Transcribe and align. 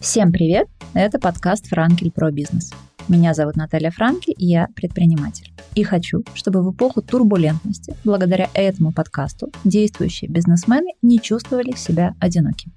Всем 0.00 0.32
привет! 0.32 0.66
Это 0.94 1.18
подкаст 1.18 1.66
«Франкель 1.68 2.10
про 2.10 2.32
бизнес». 2.32 2.72
Меня 3.06 3.34
зовут 3.34 3.54
Наталья 3.54 3.92
Франки, 3.92 4.30
и 4.30 4.46
я 4.46 4.66
предприниматель. 4.74 5.52
И 5.76 5.84
хочу, 5.84 6.24
чтобы 6.34 6.62
в 6.62 6.72
эпоху 6.72 7.02
турбулентности, 7.02 7.96
благодаря 8.02 8.48
этому 8.54 8.92
подкасту, 8.92 9.52
действующие 9.62 10.28
бизнесмены 10.28 10.94
не 11.02 11.20
чувствовали 11.20 11.76
себя 11.76 12.14
одинокими. 12.18 12.72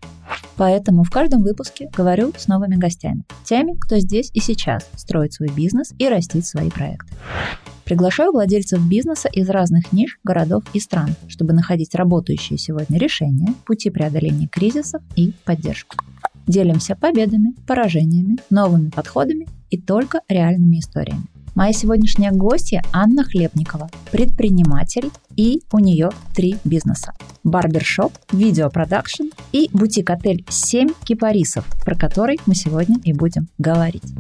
Поэтому 0.58 1.04
в 1.04 1.10
каждом 1.10 1.42
выпуске 1.42 1.90
говорю 1.96 2.32
с 2.38 2.48
новыми 2.48 2.76
гостями, 2.76 3.24
теми, 3.44 3.76
кто 3.80 3.98
здесь 3.98 4.30
и 4.34 4.40
сейчас 4.40 4.88
строит 4.96 5.34
свой 5.34 5.50
бизнес 5.50 5.94
и 5.98 6.08
растит 6.08 6.46
свои 6.46 6.70
проекты. 6.70 7.14
Приглашаю 7.90 8.32
владельцев 8.32 8.88
бизнеса 8.88 9.30
из 9.34 9.50
разных 9.50 9.92
ниш, 9.92 10.20
городов 10.24 10.64
и 10.74 10.80
стран, 10.80 11.16
чтобы 11.28 11.54
находить 11.54 11.96
работающие 11.96 12.60
сегодня 12.60 13.00
решения, 13.00 13.56
пути 13.66 13.90
преодоления 13.90 14.48
кризисов 14.48 15.02
и 15.16 15.34
поддержку. 15.44 15.96
Делимся 16.46 16.96
победами, 16.96 17.56
поражениями, 17.66 18.38
новыми 18.52 18.92
подходами 18.92 19.48
и 19.72 19.82
только 19.82 20.22
реальными 20.30 20.78
историями. 20.78 21.24
Моя 21.56 21.74
сегодняшняя 21.74 22.30
гостья 22.30 22.84
Анна 22.94 23.24
Хлебникова, 23.24 23.90
предприниматель, 24.12 25.10
и 25.36 25.64
у 25.74 25.80
нее 25.80 26.12
три 26.36 26.58
бизнеса. 26.64 27.14
Барбершоп, 27.44 28.14
видеопродакшн 28.32 29.30
и 29.52 29.68
бутик-отель 29.74 30.46
«Семь 30.48 30.90
кипарисов», 31.04 31.66
про 31.84 31.96
который 31.96 32.40
мы 32.46 32.54
сегодня 32.54 32.98
и 33.04 33.14
будем 33.14 33.48
говорить. 33.58 34.14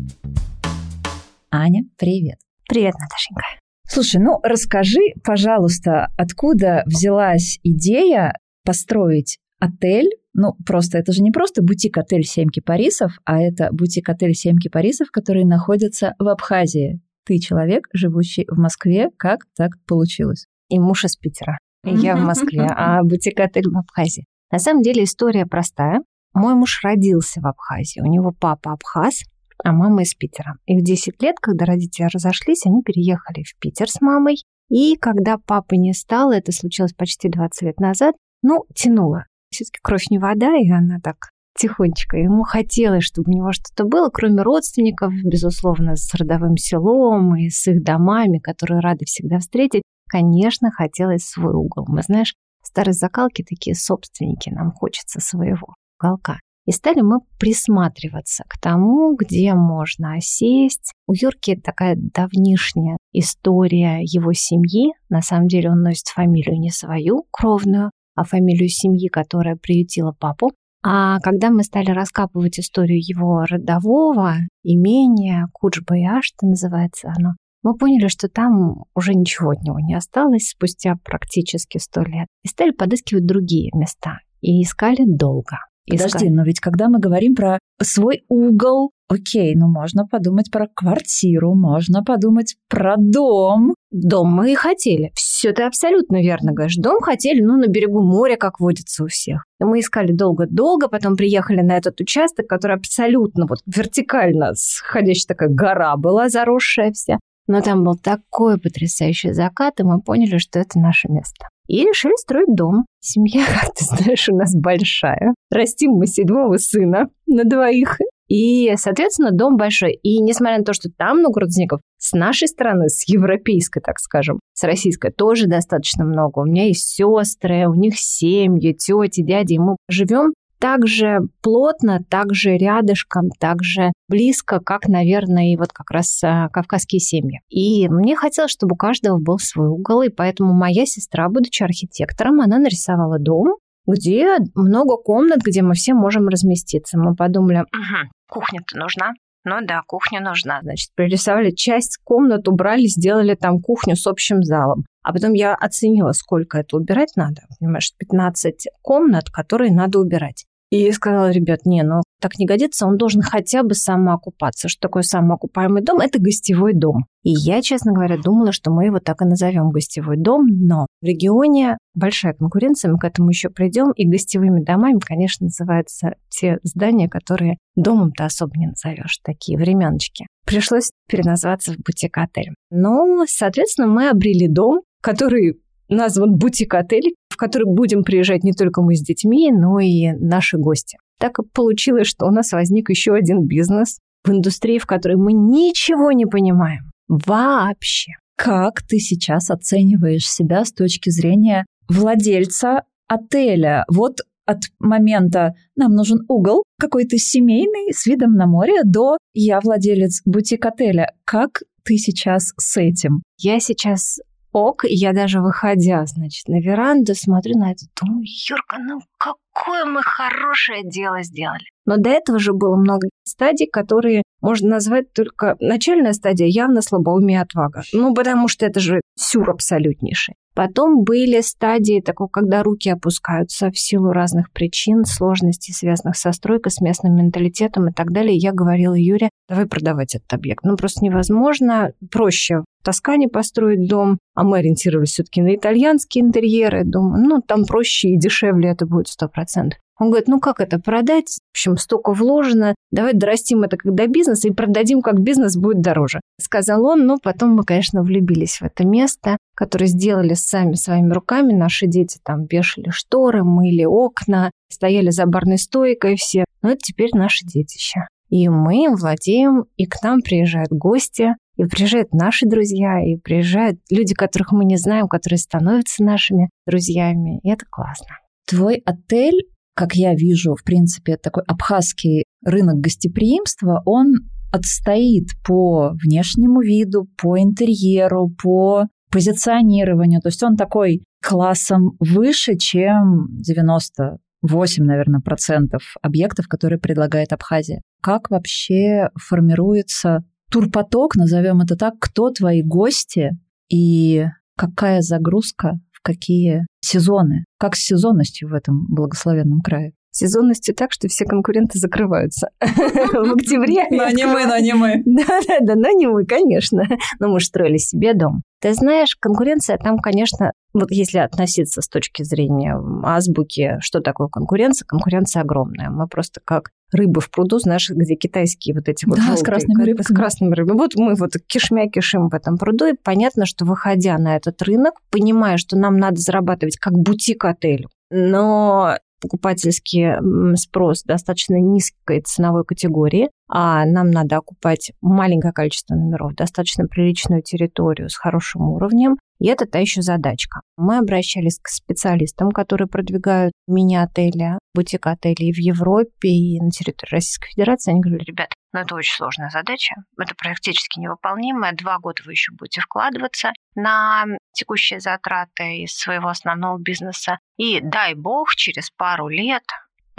Аня, 1.51 1.83
привет. 1.99 2.39
Привет, 2.69 2.93
Наташенька. 2.99 3.59
Слушай, 3.89 4.21
ну 4.21 4.39
расскажи, 4.43 5.01
пожалуйста, 5.23 6.07
откуда 6.17 6.83
взялась 6.85 7.59
идея 7.63 8.33
построить 8.63 9.39
отель 9.59 10.09
ну, 10.33 10.53
просто 10.65 10.97
это 10.99 11.11
же 11.11 11.21
не 11.21 11.31
просто 11.31 11.61
бутик-отель 11.61 12.23
«Семь 12.23 12.49
кипарисов», 12.49 13.13
а 13.25 13.41
это 13.41 13.69
бутик-отель 13.71 14.33
«Семь 14.33 14.57
кипарисов», 14.57 15.09
который 15.11 15.43
находится 15.43 16.13
в 16.19 16.27
Абхазии. 16.27 17.01
Ты 17.25 17.39
человек, 17.39 17.87
живущий 17.93 18.45
в 18.47 18.57
Москве. 18.57 19.09
Как 19.17 19.41
так 19.57 19.71
получилось? 19.87 20.45
И 20.69 20.79
муж 20.79 21.03
из 21.03 21.15
Питера. 21.17 21.57
И 21.83 21.93
я 21.93 22.15
в 22.15 22.21
Москве, 22.21 22.67
а 22.69 23.03
бутик-отель 23.03 23.69
в 23.69 23.77
Абхазии. 23.77 24.25
На 24.51 24.59
самом 24.59 24.81
деле 24.81 25.03
история 25.03 25.45
простая. 25.45 26.01
Мой 26.33 26.53
муж 26.53 26.79
родился 26.83 27.41
в 27.41 27.47
Абхазии. 27.47 27.99
У 27.99 28.05
него 28.05 28.31
папа 28.31 28.71
абхаз, 28.71 29.23
а 29.63 29.71
мама 29.71 30.03
из 30.03 30.13
Питера. 30.13 30.57
И 30.65 30.77
в 30.77 30.83
10 30.83 31.21
лет, 31.21 31.35
когда 31.41 31.65
родители 31.65 32.07
разошлись, 32.11 32.65
они 32.65 32.81
переехали 32.81 33.43
в 33.43 33.57
Питер 33.59 33.89
с 33.89 34.01
мамой. 34.01 34.37
И 34.69 34.95
когда 34.95 35.37
папы 35.37 35.77
не 35.77 35.93
стало, 35.93 36.33
это 36.33 36.51
случилось 36.51 36.93
почти 36.93 37.29
20 37.29 37.61
лет 37.63 37.79
назад, 37.79 38.15
ну, 38.41 38.65
тянуло 38.75 39.25
все-таки 39.51 39.79
кровь 39.81 40.09
не 40.09 40.19
вода, 40.19 40.55
и 40.57 40.69
она 40.69 40.99
так 41.03 41.29
тихонечко. 41.57 42.17
Ему 42.17 42.43
хотелось, 42.43 43.03
чтобы 43.03 43.31
у 43.31 43.35
него 43.35 43.51
что-то 43.51 43.85
было, 43.85 44.09
кроме 44.09 44.41
родственников, 44.41 45.11
безусловно, 45.25 45.95
с 45.95 46.13
родовым 46.13 46.55
селом 46.55 47.35
и 47.35 47.49
с 47.49 47.67
их 47.67 47.83
домами, 47.83 48.39
которые 48.39 48.79
рады 48.79 49.05
всегда 49.05 49.39
встретить. 49.39 49.83
Конечно, 50.07 50.71
хотелось 50.71 51.25
свой 51.25 51.53
угол. 51.53 51.85
Мы, 51.87 52.01
знаешь, 52.01 52.33
старые 52.63 52.93
закалки 52.93 53.43
такие 53.43 53.75
собственники, 53.75 54.49
нам 54.49 54.71
хочется 54.71 55.19
своего 55.19 55.75
уголка. 55.99 56.39
И 56.65 56.71
стали 56.71 57.01
мы 57.01 57.19
присматриваться 57.39 58.43
к 58.47 58.59
тому, 58.59 59.15
где 59.15 59.53
можно 59.55 60.13
осесть. 60.15 60.93
У 61.07 61.13
Юрки 61.13 61.55
такая 61.55 61.95
давнишняя 61.97 62.97
история 63.11 64.01
его 64.01 64.33
семьи. 64.33 64.93
На 65.09 65.21
самом 65.21 65.47
деле 65.47 65.71
он 65.71 65.81
носит 65.81 66.07
фамилию 66.07 66.59
не 66.59 66.69
свою, 66.69 67.25
кровную, 67.31 67.91
а 68.15 68.23
фамилию 68.23 68.69
семьи, 68.69 69.07
которая 69.07 69.55
приютила 69.55 70.11
папу. 70.11 70.51
А 70.83 71.19
когда 71.19 71.49
мы 71.49 71.63
стали 71.63 71.91
раскапывать 71.91 72.59
историю 72.59 72.99
его 72.99 73.43
родового 73.49 74.35
имения, 74.63 75.47
Куджбаяшта 75.51 76.45
называется 76.45 77.13
оно, 77.17 77.33
мы 77.63 77.75
поняли, 77.75 78.07
что 78.07 78.29
там 78.29 78.85
уже 78.95 79.13
ничего 79.13 79.51
от 79.51 79.61
него 79.63 79.79
не 79.79 79.93
осталось 79.93 80.49
спустя 80.49 80.95
практически 81.03 81.77
сто 81.77 82.01
лет. 82.01 82.27
И 82.43 82.47
стали 82.47 82.71
подыскивать 82.71 83.25
другие 83.25 83.71
места. 83.73 84.19
И 84.41 84.61
искали 84.61 85.03
долго. 85.05 85.57
Подожди, 85.89 86.29
но 86.29 86.43
ведь 86.43 86.59
когда 86.59 86.89
мы 86.89 86.99
говорим 86.99 87.35
про 87.35 87.59
свой 87.81 88.23
угол, 88.27 88.91
окей, 89.07 89.55
ну 89.55 89.67
можно 89.67 90.05
подумать 90.05 90.51
про 90.51 90.67
квартиру, 90.67 91.55
можно 91.55 92.03
подумать 92.03 92.55
про 92.69 92.95
дом. 92.97 93.73
Дом 93.91 94.31
мы 94.31 94.51
и 94.51 94.55
хотели. 94.55 95.11
Все 95.15 95.51
ты 95.51 95.63
абсолютно 95.63 96.21
верно 96.21 96.51
говоришь. 96.51 96.75
Дом 96.75 97.01
хотели, 97.01 97.41
ну, 97.41 97.57
на 97.57 97.67
берегу 97.67 98.01
моря, 98.01 98.35
как 98.35 98.59
водится 98.59 99.03
у 99.03 99.07
всех. 99.07 99.45
И 99.59 99.63
мы 99.63 99.79
искали 99.79 100.11
долго-долго, 100.11 100.89
потом 100.89 101.15
приехали 101.15 101.61
на 101.61 101.75
этот 101.75 101.99
участок, 101.99 102.47
который 102.47 102.77
абсолютно 102.77 103.47
вот 103.47 103.59
вертикально 103.65 104.51
сходящая 104.53 105.27
такая 105.27 105.49
гора 105.49 105.97
была, 105.97 106.29
заросшая 106.29 106.91
вся. 106.91 107.19
Но 107.47 107.61
там 107.61 107.83
был 107.83 107.95
такой 107.95 108.59
потрясающий 108.59 109.33
закат, 109.33 109.79
и 109.79 109.83
мы 109.83 110.01
поняли, 110.01 110.37
что 110.37 110.59
это 110.59 110.77
наше 110.77 111.07
место. 111.09 111.47
И 111.69 111.83
решили 111.83 112.19
строить 112.19 112.53
дом. 112.53 112.85
Семья, 112.99 113.45
как 113.61 113.75
ты 113.75 113.85
знаешь, 113.85 114.27
у 114.27 114.35
нас 114.35 114.53
большая. 114.55 115.35
Растим 115.51 115.91
мы 115.91 116.07
седьмого 116.07 116.57
сына 116.57 117.09
на 117.27 117.43
двоих. 117.45 117.99
И, 118.27 118.73
соответственно, 118.75 119.31
дом 119.31 119.55
большой. 119.55 119.93
И 119.93 120.19
несмотря 120.21 120.59
на 120.59 120.63
то, 120.63 120.73
что 120.73 120.89
там 120.89 121.19
много 121.19 121.41
родственников, 121.41 121.81
с 121.97 122.13
нашей 122.13 122.47
стороны, 122.47 122.89
с 122.89 123.07
европейской, 123.07 123.81
так 123.81 123.99
скажем, 123.99 124.39
с 124.53 124.63
российской, 124.63 125.11
тоже 125.11 125.47
достаточно 125.47 126.05
много. 126.05 126.39
У 126.39 126.45
меня 126.45 126.65
есть 126.65 126.87
сестры, 126.87 127.67
у 127.67 127.73
них 127.73 127.99
семьи, 127.99 128.73
тети, 128.73 129.23
дяди. 129.23 129.53
И 129.53 129.59
мы 129.59 129.75
живем 129.89 130.33
так 130.59 130.87
же 130.87 131.19
плотно, 131.41 131.99
так 132.09 132.33
же 132.33 132.57
рядышком, 132.57 133.29
так 133.39 133.63
же 133.63 133.91
близко, 134.07 134.59
как, 134.59 134.87
наверное, 134.87 135.53
и 135.53 135.57
вот 135.57 135.71
как 135.71 135.89
раз 135.91 136.21
а, 136.23 136.49
кавказские 136.49 136.99
семьи. 136.99 137.41
И 137.49 137.87
мне 137.89 138.15
хотелось, 138.15 138.51
чтобы 138.51 138.73
у 138.73 138.77
каждого 138.77 139.19
был 139.19 139.39
свой 139.39 139.69
угол, 139.69 140.01
и 140.01 140.09
поэтому 140.09 140.53
моя 140.53 140.85
сестра, 140.85 141.29
будучи 141.29 141.63
архитектором, 141.63 142.41
она 142.41 142.57
нарисовала 142.59 143.19
дом, 143.19 143.55
где 143.87 144.37
много 144.53 144.97
комнат, 144.97 145.39
где 145.41 145.61
мы 145.61 145.73
все 145.73 145.93
можем 145.93 146.27
разместиться. 146.27 146.99
Мы 146.99 147.15
подумали, 147.15 147.59
угу, 147.59 148.09
кухня-то 148.29 148.77
нужна, 148.77 149.13
ну 149.45 149.61
да, 149.61 149.81
кухня 149.87 150.19
нужна. 150.19 150.59
Значит, 150.61 150.91
пририсовали 150.95 151.51
часть 151.51 151.97
комнат, 152.03 152.47
убрали, 152.47 152.85
сделали 152.85 153.35
там 153.35 153.61
кухню 153.61 153.95
с 153.95 154.05
общим 154.05 154.43
залом. 154.43 154.85
А 155.01 155.13
потом 155.13 155.33
я 155.33 155.55
оценила, 155.55 156.11
сколько 156.11 156.57
это 156.59 156.75
убирать 156.75 157.13
надо. 157.15 157.43
Понимаешь, 157.59 157.93
15 157.97 158.67
комнат, 158.81 159.29
которые 159.29 159.71
надо 159.71 159.99
убирать. 159.99 160.45
И 160.71 160.91
сказала, 160.91 161.31
ребят, 161.31 161.65
не, 161.65 161.83
ну 161.83 162.01
так 162.19 162.37
не 162.37 162.45
годится, 162.45 162.85
он 162.85 162.97
должен 162.97 163.21
хотя 163.21 163.63
бы 163.63 163.73
самоокупаться. 163.73 164.67
Что 164.67 164.81
такое 164.81 165.03
самоокупаемый 165.03 165.81
дом? 165.81 165.99
Это 165.99 166.19
гостевой 166.19 166.73
дом. 166.73 167.05
И 167.23 167.31
я, 167.31 167.61
честно 167.61 167.93
говоря, 167.93 168.17
думала, 168.17 168.51
что 168.51 168.71
мы 168.71 168.85
его 168.85 168.99
так 168.99 169.21
и 169.21 169.25
назовем 169.25 169.69
гостевой 169.71 170.17
дом, 170.17 170.45
но 170.45 170.85
в 171.01 171.05
регионе 171.05 171.77
большая 171.95 172.33
конкуренция, 172.33 172.91
мы 172.91 172.99
к 172.99 173.03
этому 173.03 173.29
еще 173.29 173.49
придем, 173.49 173.91
и 173.91 174.07
гостевыми 174.07 174.63
домами, 174.63 174.99
конечно, 174.99 175.45
называются 175.45 176.15
те 176.29 176.59
здания, 176.63 177.09
которые 177.09 177.57
домом-то 177.75 178.25
особо 178.25 178.57
не 178.57 178.67
назовешь, 178.67 179.19
такие 179.23 179.57
временочки. 179.57 180.27
Пришлось 180.45 180.91
переназваться 181.09 181.73
в 181.73 181.77
бутик-отель. 181.77 182.53
Ну, 182.69 183.23
соответственно, 183.27 183.87
мы 183.87 184.09
обрели 184.09 184.47
дом, 184.47 184.81
который 185.01 185.59
назван 185.89 186.35
бутик-отель, 186.35 187.15
в 187.29 187.37
который 187.37 187.65
будем 187.65 188.03
приезжать 188.03 188.43
не 188.43 188.53
только 188.53 188.81
мы 188.81 188.95
с 188.95 189.01
детьми, 189.01 189.51
но 189.51 189.79
и 189.79 190.11
наши 190.13 190.57
гости. 190.57 190.97
Так 191.19 191.39
и 191.39 191.43
получилось, 191.43 192.07
что 192.07 192.25
у 192.25 192.31
нас 192.31 192.51
возник 192.51 192.89
еще 192.89 193.13
один 193.13 193.45
бизнес 193.45 193.99
в 194.23 194.31
индустрии, 194.31 194.79
в 194.79 194.85
которой 194.85 195.17
мы 195.17 195.33
ничего 195.33 196.11
не 196.11 196.25
понимаем. 196.25 196.91
Вообще. 197.07 198.13
Как 198.37 198.81
ты 198.83 198.99
сейчас 198.99 199.49
оцениваешь 199.49 200.29
себя 200.29 200.63
с 200.63 200.71
точки 200.71 201.09
зрения 201.09 201.65
владельца 201.89 202.83
отеля? 203.07 203.83
Вот 203.89 204.21
от 204.45 204.63
момента 204.79 205.53
«нам 205.75 205.93
нужен 205.93 206.19
угол 206.27 206.63
какой-то 206.79 207.17
семейный 207.17 207.93
с 207.93 208.05
видом 208.05 208.33
на 208.33 208.47
море» 208.47 208.83
до 208.83 209.17
«я 209.33 209.59
владелец 209.59 210.21
бутик-отеля». 210.25 211.13
Как 211.25 211.63
ты 211.83 211.97
сейчас 211.97 212.53
с 212.57 212.77
этим? 212.77 213.21
Я 213.37 213.59
сейчас 213.59 214.19
ок. 214.51 214.83
Я 214.83 215.13
даже 215.13 215.41
выходя, 215.41 216.05
значит, 216.05 216.47
на 216.47 216.59
веранду, 216.59 217.15
смотрю 217.15 217.57
на 217.57 217.71
это, 217.71 217.85
думаю, 217.99 218.25
Юрка, 218.25 218.77
ну 218.79 218.99
какое 219.17 219.85
мы 219.85 220.01
хорошее 220.03 220.81
дело 220.83 221.23
сделали. 221.23 221.65
Но 221.85 221.97
до 221.97 222.09
этого 222.09 222.39
же 222.39 222.53
было 222.53 222.75
много 222.75 223.07
стадий, 223.23 223.67
которые 223.67 224.23
можно 224.41 224.69
назвать 224.69 225.11
только... 225.13 225.55
Начальная 225.59 226.13
стадия 226.13 226.47
явно 226.47 226.81
слабоумие 226.81 227.41
отвага. 227.41 227.83
Ну, 227.93 228.13
потому 228.13 228.47
что 228.47 228.65
это 228.65 228.79
же 228.79 229.01
сюр 229.15 229.49
абсолютнейший. 229.49 230.35
Потом 230.55 231.03
были 231.03 231.39
стадии 231.41 232.01
такого, 232.01 232.27
когда 232.27 232.63
руки 232.63 232.89
опускаются 232.89 233.71
в 233.71 233.79
силу 233.79 234.11
разных 234.11 234.51
причин, 234.51 235.05
сложностей, 235.05 235.73
связанных 235.73 236.17
со 236.17 236.33
стройкой, 236.33 236.71
с 236.71 236.81
местным 236.81 237.15
менталитетом 237.15 237.87
и 237.87 237.93
так 237.93 238.11
далее. 238.11 238.35
Я 238.35 238.51
говорила 238.51 238.93
Юре, 238.93 239.29
давай 239.47 239.67
продавать 239.67 240.15
этот 240.15 240.33
объект. 240.33 240.65
Ну, 240.65 240.75
просто 240.75 241.05
невозможно. 241.05 241.93
Проще 242.11 242.63
в 242.81 242.83
Тоскане 242.83 243.29
построить 243.29 243.87
дом, 243.87 244.17
а 244.35 244.43
мы 244.43 244.57
ориентировались 244.57 245.11
все-таки 245.11 245.41
на 245.41 245.55
итальянские 245.55 246.25
интерьеры. 246.25 246.83
Думаю, 246.83 247.23
ну, 247.23 247.41
там 247.41 247.65
проще 247.65 248.09
и 248.09 248.19
дешевле 248.19 248.69
это 248.71 248.85
будет 248.85 249.07
100%. 249.07 249.71
Он 249.99 250.07
говорит, 250.07 250.27
ну 250.27 250.39
как 250.39 250.61
это 250.61 250.79
продать? 250.79 251.39
В 251.51 251.51
общем, 251.51 251.77
столько 251.77 252.13
вложено, 252.13 252.73
давай 252.91 253.13
дорастим 253.13 253.63
это 253.63 253.77
как 253.77 253.93
до 253.93 254.07
бизнеса 254.07 254.47
и 254.47 254.51
продадим 254.51 255.01
как 255.01 255.19
бизнес 255.19 255.57
будет 255.57 255.81
дороже. 255.81 256.21
Сказал 256.39 256.85
он, 256.85 257.05
но 257.05 257.17
потом 257.21 257.53
мы, 257.53 257.63
конечно, 257.63 258.01
влюбились 258.01 258.61
в 258.61 258.63
это 258.63 258.85
место, 258.85 259.37
которое 259.55 259.87
сделали 259.87 260.33
сами 260.33 260.75
своими 260.75 261.11
руками. 261.11 261.53
Наши 261.53 261.87
дети 261.87 262.19
там 262.23 262.45
вешали 262.45 262.89
шторы, 262.91 263.43
мыли 263.43 263.83
окна, 263.83 264.51
стояли 264.71 265.09
за 265.09 265.25
барной 265.25 265.57
стойкой 265.57 266.15
все. 266.15 266.45
Но 266.61 266.69
это 266.69 266.79
теперь 266.81 267.09
наши 267.13 267.45
детища. 267.45 268.07
И 268.29 268.47
мы 268.47 268.85
им 268.85 268.95
владеем, 268.95 269.65
и 269.75 269.85
к 269.85 270.01
нам 270.03 270.21
приезжают 270.21 270.69
гости, 270.71 271.35
и 271.57 271.65
приезжают 271.65 272.13
наши 272.13 272.45
друзья, 272.45 273.03
и 273.03 273.17
приезжают 273.17 273.79
люди, 273.89 274.13
которых 274.13 274.51
мы 274.51 274.63
не 274.65 274.77
знаем, 274.77 275.07
которые 275.07 275.39
становятся 275.39 276.03
нашими 276.03 276.49
друзьями. 276.65 277.39
И 277.43 277.49
это 277.49 277.65
классно. 277.69 278.19
Твой 278.47 278.81
отель, 278.85 279.41
как 279.79 279.95
я 279.95 280.13
вижу, 280.13 280.55
в 280.55 280.63
принципе, 280.65 281.15
такой 281.15 281.43
абхазский 281.47 282.25
рынок 282.43 282.81
гостеприимства, 282.81 283.81
он 283.85 284.29
отстоит 284.51 285.29
по 285.47 285.91
внешнему 286.03 286.59
виду, 286.59 287.07
по 287.17 287.39
интерьеру, 287.39 288.29
по 288.43 288.87
позиционированию. 289.09 290.19
То 290.19 290.27
есть 290.27 290.43
он 290.43 290.57
такой 290.57 291.05
классом 291.25 291.91
выше, 292.01 292.57
чем 292.57 293.27
90 293.31 294.17
8, 294.41 294.83
наверное, 294.83 295.21
процентов 295.21 295.81
объектов, 296.01 296.49
которые 296.49 296.79
предлагает 296.79 297.31
Абхазия. 297.31 297.81
Как 298.01 298.29
вообще 298.29 299.07
формируется 299.15 300.25
турпоток, 300.51 301.15
назовем 301.15 301.61
это 301.61 301.77
так, 301.77 301.93
кто 302.01 302.31
твои 302.31 302.63
гости 302.63 303.31
и 303.69 304.25
какая 304.57 304.99
загрузка 304.99 305.79
какие 306.01 306.65
сезоны? 306.81 307.45
Как 307.57 307.75
с 307.75 307.85
сезонностью 307.85 308.49
в 308.49 308.53
этом 308.53 308.85
благословенном 308.87 309.61
крае? 309.61 309.93
Сезонностью 310.11 310.75
так, 310.75 310.91
что 310.91 311.07
все 311.07 311.25
конкуренты 311.25 311.79
закрываются 311.79 312.49
в 312.61 313.33
октябре. 313.33 313.85
Но 313.91 314.09
не 314.09 314.25
мы, 314.25 314.45
но 314.45 314.57
не 314.57 314.73
мы. 314.73 315.01
Да-да-да, 315.05 315.75
но 315.75 315.89
не 315.91 316.07
мы, 316.07 316.25
конечно. 316.25 316.83
Но 317.19 317.29
мы 317.29 317.39
строили 317.39 317.77
себе 317.77 318.13
дом. 318.13 318.41
Ты 318.61 318.73
знаешь, 318.73 319.15
конкуренция 319.17 319.77
там, 319.77 319.97
конечно, 319.99 320.51
вот 320.73 320.91
если 320.91 321.19
относиться 321.19 321.81
с 321.81 321.87
точки 321.87 322.23
зрения 322.23 322.75
азбуки, 323.03 323.77
что 323.79 324.01
такое 324.01 324.27
конкуренция, 324.27 324.85
конкуренция 324.85 325.43
огромная. 325.43 325.89
Мы 325.89 326.07
просто 326.07 326.41
как 326.43 326.71
рыбы 326.91 327.21
в 327.21 327.29
пруду, 327.29 327.59
знаешь, 327.59 327.89
где 327.89 328.15
китайские 328.15 328.75
вот 328.75 328.89
эти 328.89 329.05
да, 329.05 329.11
вот 329.11 329.19
желтые, 329.19 329.37
с 329.37 329.43
красными 329.43 329.83
рыбками. 329.83 330.05
С 330.05 330.15
красными 330.15 330.55
рыбами. 330.55 330.77
Вот 330.77 330.95
мы 330.95 331.15
вот 331.15 331.33
кишмя 331.47 331.87
кишим 331.87 332.29
в 332.29 332.33
этом 332.33 332.57
пруду, 332.57 332.85
и 332.85 332.93
понятно, 332.93 333.45
что 333.45 333.65
выходя 333.65 334.17
на 334.17 334.35
этот 334.35 334.61
рынок, 334.61 334.95
понимая, 335.09 335.57
что 335.57 335.77
нам 335.77 335.97
надо 335.97 336.17
зарабатывать 336.17 336.77
как 336.77 336.93
бутик-отель, 336.93 337.87
но 338.09 338.97
покупательский 339.19 340.55
спрос 340.57 341.03
достаточно 341.03 341.55
низкой 341.55 342.21
ценовой 342.21 342.63
категории, 342.65 343.29
а 343.49 343.85
нам 343.85 344.11
надо 344.11 344.37
окупать 344.37 344.91
маленькое 345.01 345.53
количество 345.53 345.95
номеров, 345.95 346.35
достаточно 346.35 346.85
приличную 346.85 347.41
территорию 347.41 348.09
с 348.09 348.15
хорошим 348.15 348.69
уровнем, 348.69 349.17
и 349.39 349.47
это 349.47 349.65
та 349.65 349.79
еще 349.79 350.01
задачка. 350.01 350.61
Мы 350.77 350.97
обращались 350.97 351.59
к 351.61 351.69
специалистам, 351.69 352.51
которые 352.51 352.87
продвигают 352.87 353.53
мини-отели, 353.67 354.59
бутик-отели 354.75 355.51
в 355.51 355.57
Европе 355.57 356.29
и 356.29 356.59
на 356.61 356.69
территории 356.69 357.15
Российской 357.15 357.49
Федерации. 357.51 357.91
Они 357.91 358.01
говорили, 358.01 358.25
ребят, 358.25 358.49
ну 358.73 358.81
это 358.81 358.95
очень 358.95 359.15
сложная 359.15 359.49
задача, 359.49 359.95
это 360.19 360.35
практически 360.35 360.99
невыполнимая. 360.99 361.73
Два 361.73 361.99
года 361.99 362.21
вы 362.25 362.33
еще 362.33 362.51
будете 362.51 362.81
вкладываться 362.81 363.51
на 363.75 364.25
текущие 364.51 364.99
затраты 364.99 365.83
из 365.83 365.95
своего 365.95 366.27
основного 366.27 366.77
бизнеса. 366.77 367.39
И 367.57 367.79
дай 367.81 368.13
бог, 368.13 368.53
через 368.55 368.89
пару 368.91 369.27
лет 369.29 369.63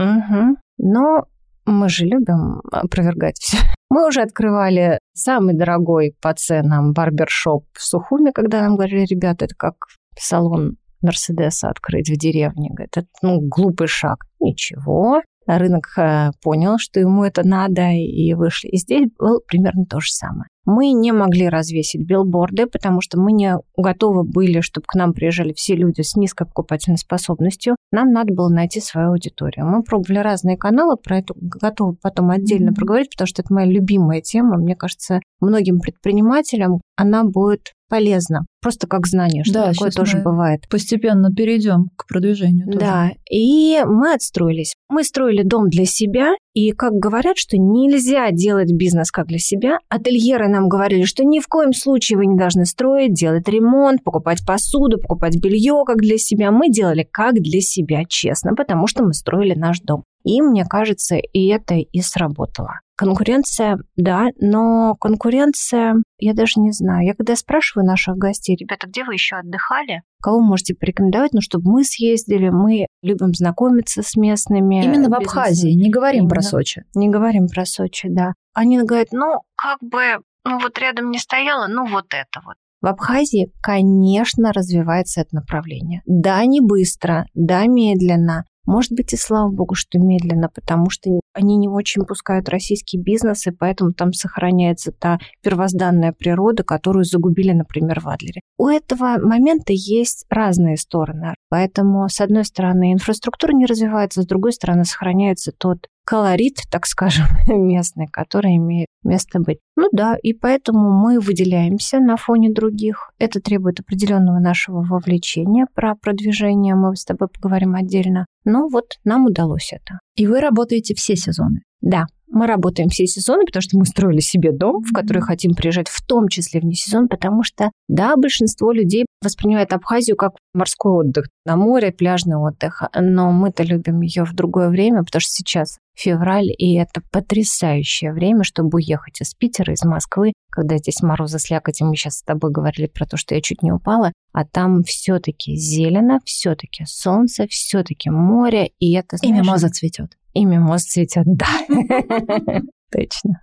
Угу. 0.00 0.56
Но 0.79 1.27
мы 1.66 1.88
же 1.88 2.04
любим 2.04 2.60
опровергать 2.70 3.38
все. 3.38 3.58
Мы 3.90 4.06
уже 4.06 4.22
открывали 4.22 5.00
самый 5.14 5.54
дорогой 5.54 6.14
по 6.20 6.32
ценам 6.32 6.92
барбершоп 6.92 7.64
в 7.72 7.82
Сухуме, 7.82 8.30
когда 8.32 8.60
нам 8.62 8.76
говорили, 8.76 9.04
ребята, 9.04 9.46
это 9.46 9.54
как 9.56 9.74
салон 10.16 10.76
Мерседеса 11.02 11.70
открыть 11.70 12.08
в 12.08 12.16
деревне. 12.16 12.70
Говорит, 12.70 12.96
это 12.96 13.08
ну, 13.22 13.40
глупый 13.40 13.88
шаг. 13.88 14.26
Ничего. 14.38 15.22
Рынок 15.58 15.87
э, 15.97 16.31
понял, 16.43 16.79
что 16.79 17.00
ему 17.00 17.25
это 17.25 17.47
надо, 17.47 17.91
и 17.91 18.35
вышли. 18.35 18.69
И 18.69 18.76
здесь 18.76 19.08
было 19.19 19.41
примерно 19.47 19.85
то 19.85 20.00
же 20.00 20.11
самое. 20.11 20.47
Мы 20.67 20.93
не 20.93 21.11
могли 21.12 21.49
развесить 21.49 22.06
билборды, 22.06 22.67
потому 22.67 23.00
что 23.00 23.19
мы 23.19 23.32
не 23.32 23.56
готовы 23.76 24.25
были, 24.25 24.61
чтобы 24.61 24.85
к 24.87 24.94
нам 24.94 25.14
приезжали 25.14 25.52
все 25.55 25.75
люди 25.75 26.02
с 26.02 26.17
низкой 26.17 26.47
покупательной 26.47 26.99
способностью. 26.99 27.76
Нам 27.91 28.12
надо 28.12 28.35
было 28.35 28.49
найти 28.49 28.81
свою 28.81 29.11
аудиторию. 29.11 29.67
Мы 29.67 29.82
пробовали 29.82 30.19
разные 30.19 30.58
каналы, 30.58 30.97
про 30.97 31.19
это 31.19 31.35
готовы 31.37 31.96
потом 32.00 32.31
отдельно 32.31 32.70
mm-hmm. 32.70 32.75
проговорить, 32.75 33.11
потому 33.11 33.26
что 33.26 33.43
это 33.43 33.53
моя 33.53 33.67
любимая 33.67 34.20
тема. 34.20 34.58
Мне 34.58 34.76
кажется, 34.76 35.20
многим 35.41 35.81
предпринимателям 35.81 36.81
она 36.96 37.25
будет 37.25 37.73
полезна. 37.90 38.46
Просто 38.62 38.87
как 38.87 39.06
знание, 39.06 39.44
что 39.44 39.54
да, 39.54 39.72
такое 39.72 39.90
тоже 39.90 40.19
бывает. 40.19 40.60
Постепенно 40.70 41.31
перейдем 41.31 41.88
к 41.96 42.06
продвижению. 42.06 42.66
Тоже. 42.66 42.78
Да, 42.78 43.10
и 43.31 43.81
мы 43.84 44.14
отстроились. 44.14 44.75
Мы 44.88 45.04
строили 45.04 45.42
дом 45.42 45.69
для 45.69 45.84
себя, 45.84 46.34
и 46.54 46.72
как 46.72 46.92
говорят, 46.92 47.37
что 47.37 47.56
нельзя 47.58 48.31
делать 48.31 48.72
бизнес 48.72 49.10
как 49.10 49.26
для 49.26 49.38
себя, 49.38 49.78
ательеры 49.88 50.48
нам 50.48 50.69
говорили, 50.69 51.04
что 51.04 51.25
ни 51.25 51.40
в 51.40 51.46
коем 51.48 51.72
случае 51.72 52.19
вы 52.19 52.26
не 52.26 52.37
должны 52.37 52.64
строить, 52.64 53.12
делать 53.12 53.48
ремонт, 53.48 54.02
покупать 54.04 54.44
посуду, 54.46 54.98
покупать 54.98 55.36
белье 55.40 55.82
как 55.86 55.98
для 55.98 56.19
себя. 56.19 56.50
Мы 56.50 56.70
делали 56.70 57.06
как 57.10 57.34
для 57.34 57.60
себя, 57.60 58.04
честно, 58.08 58.54
потому 58.54 58.86
что 58.86 59.04
мы 59.04 59.12
строили 59.14 59.54
наш 59.54 59.81
дом. 59.81 60.04
И 60.25 60.43
мне 60.43 60.64
кажется, 60.64 61.17
и 61.17 61.46
это 61.49 61.75
и 61.75 62.00
сработало. 62.00 62.81
Конкуренция, 62.96 63.78
да, 63.96 64.28
но 64.40 64.94
конкуренция, 65.00 65.94
я 66.19 66.34
даже 66.34 66.61
не 66.61 66.70
знаю. 66.70 67.06
Я 67.06 67.14
когда 67.14 67.34
спрашиваю 67.34 67.87
наших 67.87 68.17
гостей, 68.17 68.56
ребята, 68.56 68.88
где 68.88 69.05
вы 69.05 69.14
еще 69.14 69.37
отдыхали? 69.37 70.02
Кого 70.22 70.40
можете 70.40 70.75
порекомендовать, 70.75 71.32
ну, 71.32 71.40
чтобы 71.40 71.70
мы 71.70 71.84
съездили, 71.84 72.50
мы 72.50 72.87
любим 73.02 73.32
знакомиться 73.32 74.02
с 74.02 74.17
местными. 74.17 74.84
Именно 74.84 75.08
в 75.08 75.14
Абхазии, 75.14 75.70
не 75.70 75.88
говорим 75.88 76.25
Именно. 76.25 76.31
про 76.31 76.43
Сочи. 76.43 76.84
Не 76.94 77.08
говорим 77.08 77.49
про 77.49 77.64
Сочи, 77.64 78.08
да. 78.11 78.34
Они 78.52 78.78
говорят, 78.82 79.08
ну, 79.12 79.40
как 79.56 79.78
бы, 79.81 80.22
ну, 80.44 80.58
вот 80.58 80.78
рядом 80.78 81.11
не 81.11 81.19
стояло, 81.19 81.69
ну, 81.69 81.87
вот 81.87 82.06
это 82.11 82.44
вот. 82.44 82.56
В 82.82 82.87
Абхазии, 82.87 83.50
конечно, 83.62 84.52
развивается 84.52 85.22
это 85.22 85.34
направление. 85.37 86.02
Да, 86.06 86.44
не 86.44 86.61
быстро, 86.61 87.26
да, 87.34 87.67
медленно, 87.67 88.44
может 88.70 88.93
быть, 88.93 89.12
и 89.12 89.17
слава 89.17 89.50
богу, 89.50 89.75
что 89.75 89.99
медленно, 89.99 90.49
потому 90.49 90.91
что 90.91 91.10
они 91.32 91.56
не 91.56 91.69
очень 91.69 92.05
пускают 92.06 92.48
российский 92.48 92.98
бизнес, 92.98 93.46
и 93.46 93.50
поэтому 93.50 93.93
там 93.93 94.12
сохраняется 94.12 94.93
та 94.93 95.19
первозданная 95.43 96.12
природа, 96.12 96.62
которую 96.62 97.05
загубили, 97.05 97.53
например, 97.53 98.00
в 98.00 98.08
Адлере. 98.08 98.41
У 98.58 98.69
этого 98.69 99.19
момента 99.19 99.72
есть 99.72 100.24
разные 100.31 100.77
стороны. 100.77 101.34
Поэтому, 101.48 102.08
с 102.08 102.20
одной 102.20 102.44
стороны, 102.44 102.93
инфраструктура 102.93 103.53
не 103.53 103.67
развивается, 103.67 104.22
с 104.22 104.27
другой 104.27 104.53
стороны, 104.53 104.84
сохраняется 104.84 105.53
тот 105.56 105.89
колорит, 106.10 106.62
так 106.69 106.86
скажем, 106.86 107.26
местный, 107.46 108.08
который 108.08 108.56
имеет 108.56 108.88
место 109.05 109.38
быть. 109.38 109.58
Ну 109.76 109.88
да, 109.93 110.17
и 110.20 110.32
поэтому 110.32 110.90
мы 110.90 111.20
выделяемся 111.20 112.00
на 112.00 112.17
фоне 112.17 112.52
других. 112.52 113.12
Это 113.20 113.40
требует 113.40 113.79
определенного 113.79 114.40
нашего 114.40 114.82
вовлечения. 114.82 115.67
Про 115.72 115.94
продвижение 115.94 116.74
мы 116.74 116.96
с 116.96 117.05
тобой 117.05 117.29
поговорим 117.29 117.76
отдельно. 117.76 118.26
Но 118.44 118.67
вот 118.67 118.98
нам 119.05 119.26
удалось 119.26 119.72
это. 119.72 120.00
И 120.17 120.26
вы 120.26 120.40
работаете 120.40 120.96
все 120.96 121.14
сезоны? 121.14 121.60
Да, 121.81 122.06
мы 122.31 122.46
работаем 122.46 122.88
все 122.88 123.06
сезоны, 123.06 123.44
потому 123.44 123.62
что 123.62 123.79
мы 123.79 123.84
строили 123.84 124.20
себе 124.20 124.52
дом, 124.52 124.82
в 124.82 124.93
который 124.93 125.22
хотим 125.22 125.55
приезжать 125.55 125.88
в 125.88 126.05
том 126.06 126.29
числе 126.29 126.60
вне 126.60 126.74
сезон, 126.74 127.08
потому 127.08 127.43
что, 127.43 127.70
да, 127.88 128.14
большинство 128.17 128.72
людей 128.72 129.05
воспринимает 129.22 129.72
Абхазию 129.72 130.17
как 130.17 130.32
морской 130.55 130.93
отдых, 130.93 131.26
на 131.44 131.56
море, 131.56 131.93
пляжный 131.93 132.36
отдых, 132.36 132.82
но 132.94 133.32
мы-то 133.32 133.64
любим 133.64 134.00
ее 134.00 134.24
в 134.24 134.34
другое 134.34 134.69
время, 134.69 135.02
потому 135.02 135.20
что 135.20 135.32
сейчас 135.32 135.79
февраль, 135.94 136.51
и 136.56 136.75
это 136.75 137.03
потрясающее 137.11 138.13
время, 138.13 138.44
чтобы 138.44 138.77
уехать 138.77 139.20
из 139.20 139.35
Питера, 139.35 139.73
из 139.73 139.82
Москвы, 139.85 140.32
когда 140.51 140.79
здесь 140.79 141.03
морозы 141.03 141.39
слякоть, 141.39 141.81
и 141.81 141.85
мы 141.85 141.97
сейчас 141.97 142.19
с 142.19 142.23
тобой 142.23 142.51
говорили 142.51 142.87
про 142.87 143.06
то, 143.06 143.17
что 143.17 143.35
я 143.35 143.41
чуть 143.41 143.63
не 143.63 143.73
упала, 143.73 144.13
а 144.32 144.44
там 144.44 144.82
все-таки 144.82 145.56
зелено, 145.56 146.20
все-таки 146.25 146.85
солнце, 146.87 147.47
все-таки 147.49 148.11
море, 148.11 148.70
и 148.79 148.94
это... 148.94 149.17
Знаешь, 149.17 149.37
и 149.37 149.41
мимоза 149.41 149.69
цветет. 149.69 150.17
И 150.32 150.44
мимоз 150.44 150.85
цветет, 150.85 151.25
да. 151.27 151.47
Точно. 152.93 153.41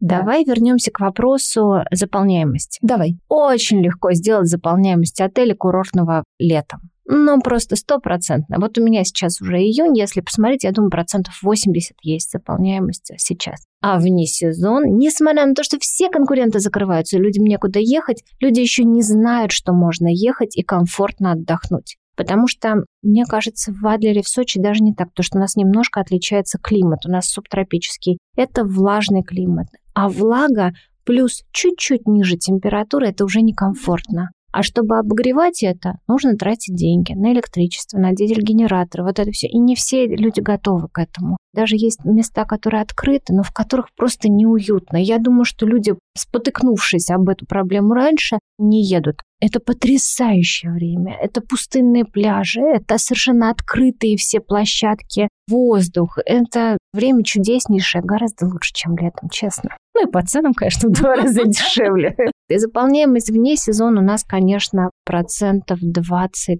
Давай 0.00 0.44
вернемся 0.44 0.90
к 0.90 0.98
вопросу 0.98 1.84
заполняемости. 1.92 2.80
Давай. 2.82 3.18
Очень 3.28 3.82
легко 3.82 4.12
сделать 4.14 4.48
заполняемость 4.48 5.20
отеля 5.20 5.54
курортного 5.54 6.24
летом. 6.40 6.91
Ну, 7.14 7.42
просто 7.42 7.76
стопроцентно. 7.76 8.56
Вот 8.58 8.78
у 8.78 8.82
меня 8.82 9.04
сейчас 9.04 9.42
уже 9.42 9.58
июнь, 9.58 9.98
если 9.98 10.22
посмотреть, 10.22 10.64
я 10.64 10.72
думаю, 10.72 10.90
процентов 10.90 11.38
80 11.42 11.94
есть 12.02 12.32
заполняемость 12.32 13.12
сейчас. 13.18 13.66
А 13.82 13.98
вне 13.98 14.24
сезон, 14.24 14.96
несмотря 14.96 15.44
на 15.44 15.54
то, 15.54 15.62
что 15.62 15.78
все 15.78 16.08
конкуренты 16.08 16.58
закрываются, 16.58 17.18
людям 17.18 17.44
некуда 17.44 17.80
ехать, 17.80 18.24
люди 18.40 18.60
еще 18.60 18.84
не 18.84 19.02
знают, 19.02 19.52
что 19.52 19.74
можно 19.74 20.08
ехать 20.10 20.56
и 20.56 20.62
комфортно 20.62 21.32
отдохнуть. 21.32 21.98
Потому 22.16 22.46
что, 22.48 22.84
мне 23.02 23.26
кажется, 23.26 23.74
в 23.74 23.86
Адлере, 23.86 24.22
в 24.22 24.28
Сочи 24.28 24.58
даже 24.58 24.82
не 24.82 24.94
так, 24.94 25.10
потому 25.10 25.24
что 25.24 25.36
у 25.36 25.40
нас 25.42 25.54
немножко 25.54 26.00
отличается 26.00 26.58
климат, 26.58 27.04
у 27.04 27.10
нас 27.10 27.28
субтропический. 27.28 28.16
Это 28.36 28.64
влажный 28.64 29.22
климат. 29.22 29.66
А 29.92 30.08
влага 30.08 30.72
плюс 31.04 31.42
чуть-чуть 31.52 32.06
ниже 32.06 32.38
температуры, 32.38 33.08
это 33.08 33.26
уже 33.26 33.42
некомфортно. 33.42 34.30
А 34.52 34.62
чтобы 34.62 34.98
обогревать 34.98 35.62
это, 35.62 35.98
нужно 36.06 36.36
тратить 36.36 36.74
деньги 36.74 37.14
на 37.14 37.32
электричество, 37.32 37.98
на 37.98 38.12
дизель-генераторы, 38.12 39.02
вот 39.02 39.18
это 39.18 39.30
все. 39.32 39.48
И 39.48 39.58
не 39.58 39.74
все 39.74 40.06
люди 40.06 40.40
готовы 40.40 40.88
к 40.88 40.98
этому. 40.98 41.38
Даже 41.54 41.76
есть 41.76 42.04
места, 42.04 42.44
которые 42.44 42.82
открыты, 42.82 43.34
но 43.34 43.42
в 43.42 43.52
которых 43.52 43.88
просто 43.96 44.28
неуютно. 44.28 44.96
Я 44.96 45.18
думаю, 45.18 45.44
что 45.44 45.66
люди, 45.66 45.94
спотыкнувшись 46.16 47.10
об 47.10 47.28
эту 47.28 47.46
проблему 47.46 47.94
раньше, 47.94 48.38
не 48.58 48.84
едут. 48.84 49.22
Это 49.40 49.58
потрясающее 49.58 50.70
время. 50.70 51.16
Это 51.20 51.40
пустынные 51.40 52.04
пляжи, 52.04 52.60
это 52.60 52.98
совершенно 52.98 53.50
открытые 53.50 54.16
все 54.16 54.40
площадки, 54.40 55.28
воздух. 55.48 56.18
Это 56.24 56.78
время 56.92 57.24
чудеснейшее, 57.24 58.02
гораздо 58.02 58.46
лучше, 58.46 58.72
чем 58.72 58.96
летом, 58.96 59.28
честно. 59.30 59.76
Ну 59.94 60.08
и 60.08 60.10
по 60.10 60.22
ценам, 60.22 60.54
конечно, 60.54 60.88
в 60.88 60.92
два 60.92 61.16
раза 61.16 61.42
дешевле. 61.46 62.16
И 62.48 62.56
заполняемость 62.56 63.30
вне 63.30 63.56
сезона 63.56 64.00
у 64.00 64.04
нас, 64.04 64.24
конечно, 64.24 64.90
процентов 65.04 65.80
20-30, 65.82 66.56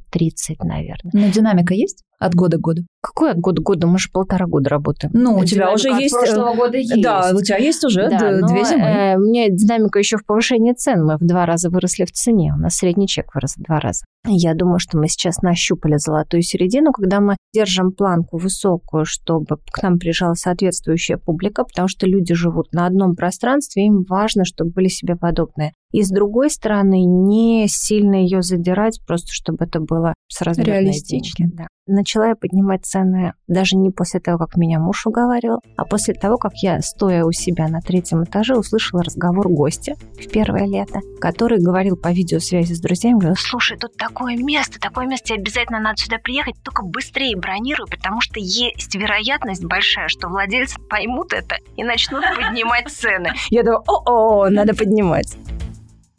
наверное. 0.64 1.12
Но 1.12 1.28
динамика 1.28 1.74
есть? 1.74 2.02
От 2.22 2.34
года 2.34 2.56
к 2.56 2.60
году. 2.60 2.82
Какой 3.00 3.32
от 3.32 3.38
года 3.38 3.60
к 3.62 3.64
году? 3.64 3.88
Мы 3.88 3.98
же 3.98 4.08
полтора 4.12 4.46
года 4.46 4.70
работаем. 4.70 5.12
Ну, 5.12 5.38
у 5.38 5.44
тебя 5.44 5.72
уже 5.72 5.88
есть... 5.88 6.14
прошлого 6.14 6.54
года 6.54 6.76
есть. 6.78 7.02
Да, 7.02 7.32
у 7.34 7.42
тебя 7.42 7.56
есть 7.56 7.84
уже 7.84 8.08
да, 8.08 8.40
две 8.46 8.64
зимы. 8.64 8.82
Э, 8.82 9.16
у 9.16 9.20
меня 9.22 9.48
динамика 9.48 9.98
еще 9.98 10.18
в 10.18 10.24
повышении 10.24 10.72
цен. 10.72 11.04
Мы 11.04 11.16
в 11.16 11.26
два 11.26 11.46
раза 11.46 11.68
выросли 11.68 12.04
в 12.04 12.12
цене. 12.12 12.54
У 12.56 12.60
нас 12.60 12.76
средний 12.76 13.08
чек 13.08 13.34
вырос 13.34 13.56
в 13.56 13.62
два 13.62 13.80
раза. 13.80 14.04
Я 14.24 14.54
думаю, 14.54 14.78
что 14.78 14.98
мы 14.98 15.08
сейчас 15.08 15.42
нащупали 15.42 15.96
золотую 15.96 16.42
середину, 16.42 16.92
когда 16.92 17.20
мы 17.20 17.36
держим 17.52 17.90
планку 17.90 18.38
высокую, 18.38 19.04
чтобы 19.04 19.56
к 19.72 19.82
нам 19.82 19.98
приезжала 19.98 20.34
соответствующая 20.34 21.16
публика, 21.16 21.64
потому 21.64 21.88
что 21.88 22.06
люди 22.06 22.34
живут 22.34 22.72
на 22.72 22.86
одном 22.86 23.16
пространстве, 23.16 23.86
им 23.86 24.04
важно, 24.08 24.44
чтобы 24.44 24.70
были 24.70 24.86
себе 24.86 25.16
подобные. 25.16 25.72
И 25.92 26.02
с 26.02 26.08
другой 26.08 26.50
стороны, 26.50 27.04
не 27.04 27.66
сильно 27.68 28.16
ее 28.16 28.42
задирать, 28.42 29.00
просто 29.06 29.28
чтобы 29.30 29.64
это 29.64 29.80
было 29.80 30.14
сразу 30.28 30.62
реалистично. 30.62 31.48
Да. 31.52 31.66
Начала 31.86 32.28
я 32.28 32.36
поднимать 32.36 32.86
цены 32.86 33.34
даже 33.48 33.76
не 33.76 33.90
после 33.90 34.20
того, 34.20 34.38
как 34.38 34.56
меня 34.56 34.78
муж 34.78 35.04
уговаривал, 35.06 35.60
а 35.76 35.84
после 35.84 36.14
того, 36.14 36.38
как 36.38 36.52
я, 36.62 36.80
стоя 36.80 37.24
у 37.24 37.32
себя 37.32 37.68
на 37.68 37.80
третьем 37.80 38.22
этаже, 38.24 38.56
услышала 38.56 39.02
разговор 39.02 39.48
гостя 39.48 39.94
в 40.14 40.30
первое 40.30 40.66
лето, 40.66 41.00
который 41.20 41.58
говорил 41.58 41.96
по 41.96 42.12
видеосвязи 42.12 42.72
с 42.72 42.80
друзьями, 42.80 43.18
говорил, 43.18 43.36
слушай, 43.36 43.76
тут 43.76 43.96
такое 43.96 44.36
место, 44.36 44.78
такое 44.80 45.06
место, 45.06 45.28
тебе 45.28 45.40
обязательно 45.40 45.80
надо 45.80 45.96
сюда 46.00 46.18
приехать, 46.18 46.54
только 46.62 46.84
быстрее 46.84 47.36
бронируй, 47.36 47.88
потому 47.90 48.20
что 48.20 48.38
есть 48.38 48.94
вероятность 48.94 49.64
большая, 49.64 50.08
что 50.08 50.28
владельцы 50.28 50.78
поймут 50.88 51.32
это 51.32 51.56
и 51.76 51.82
начнут 51.82 52.22
поднимать 52.36 52.88
цены. 52.90 53.32
Я 53.50 53.64
думаю, 53.64 53.82
о-о, 53.88 54.48
надо 54.48 54.74
поднимать. 54.74 55.36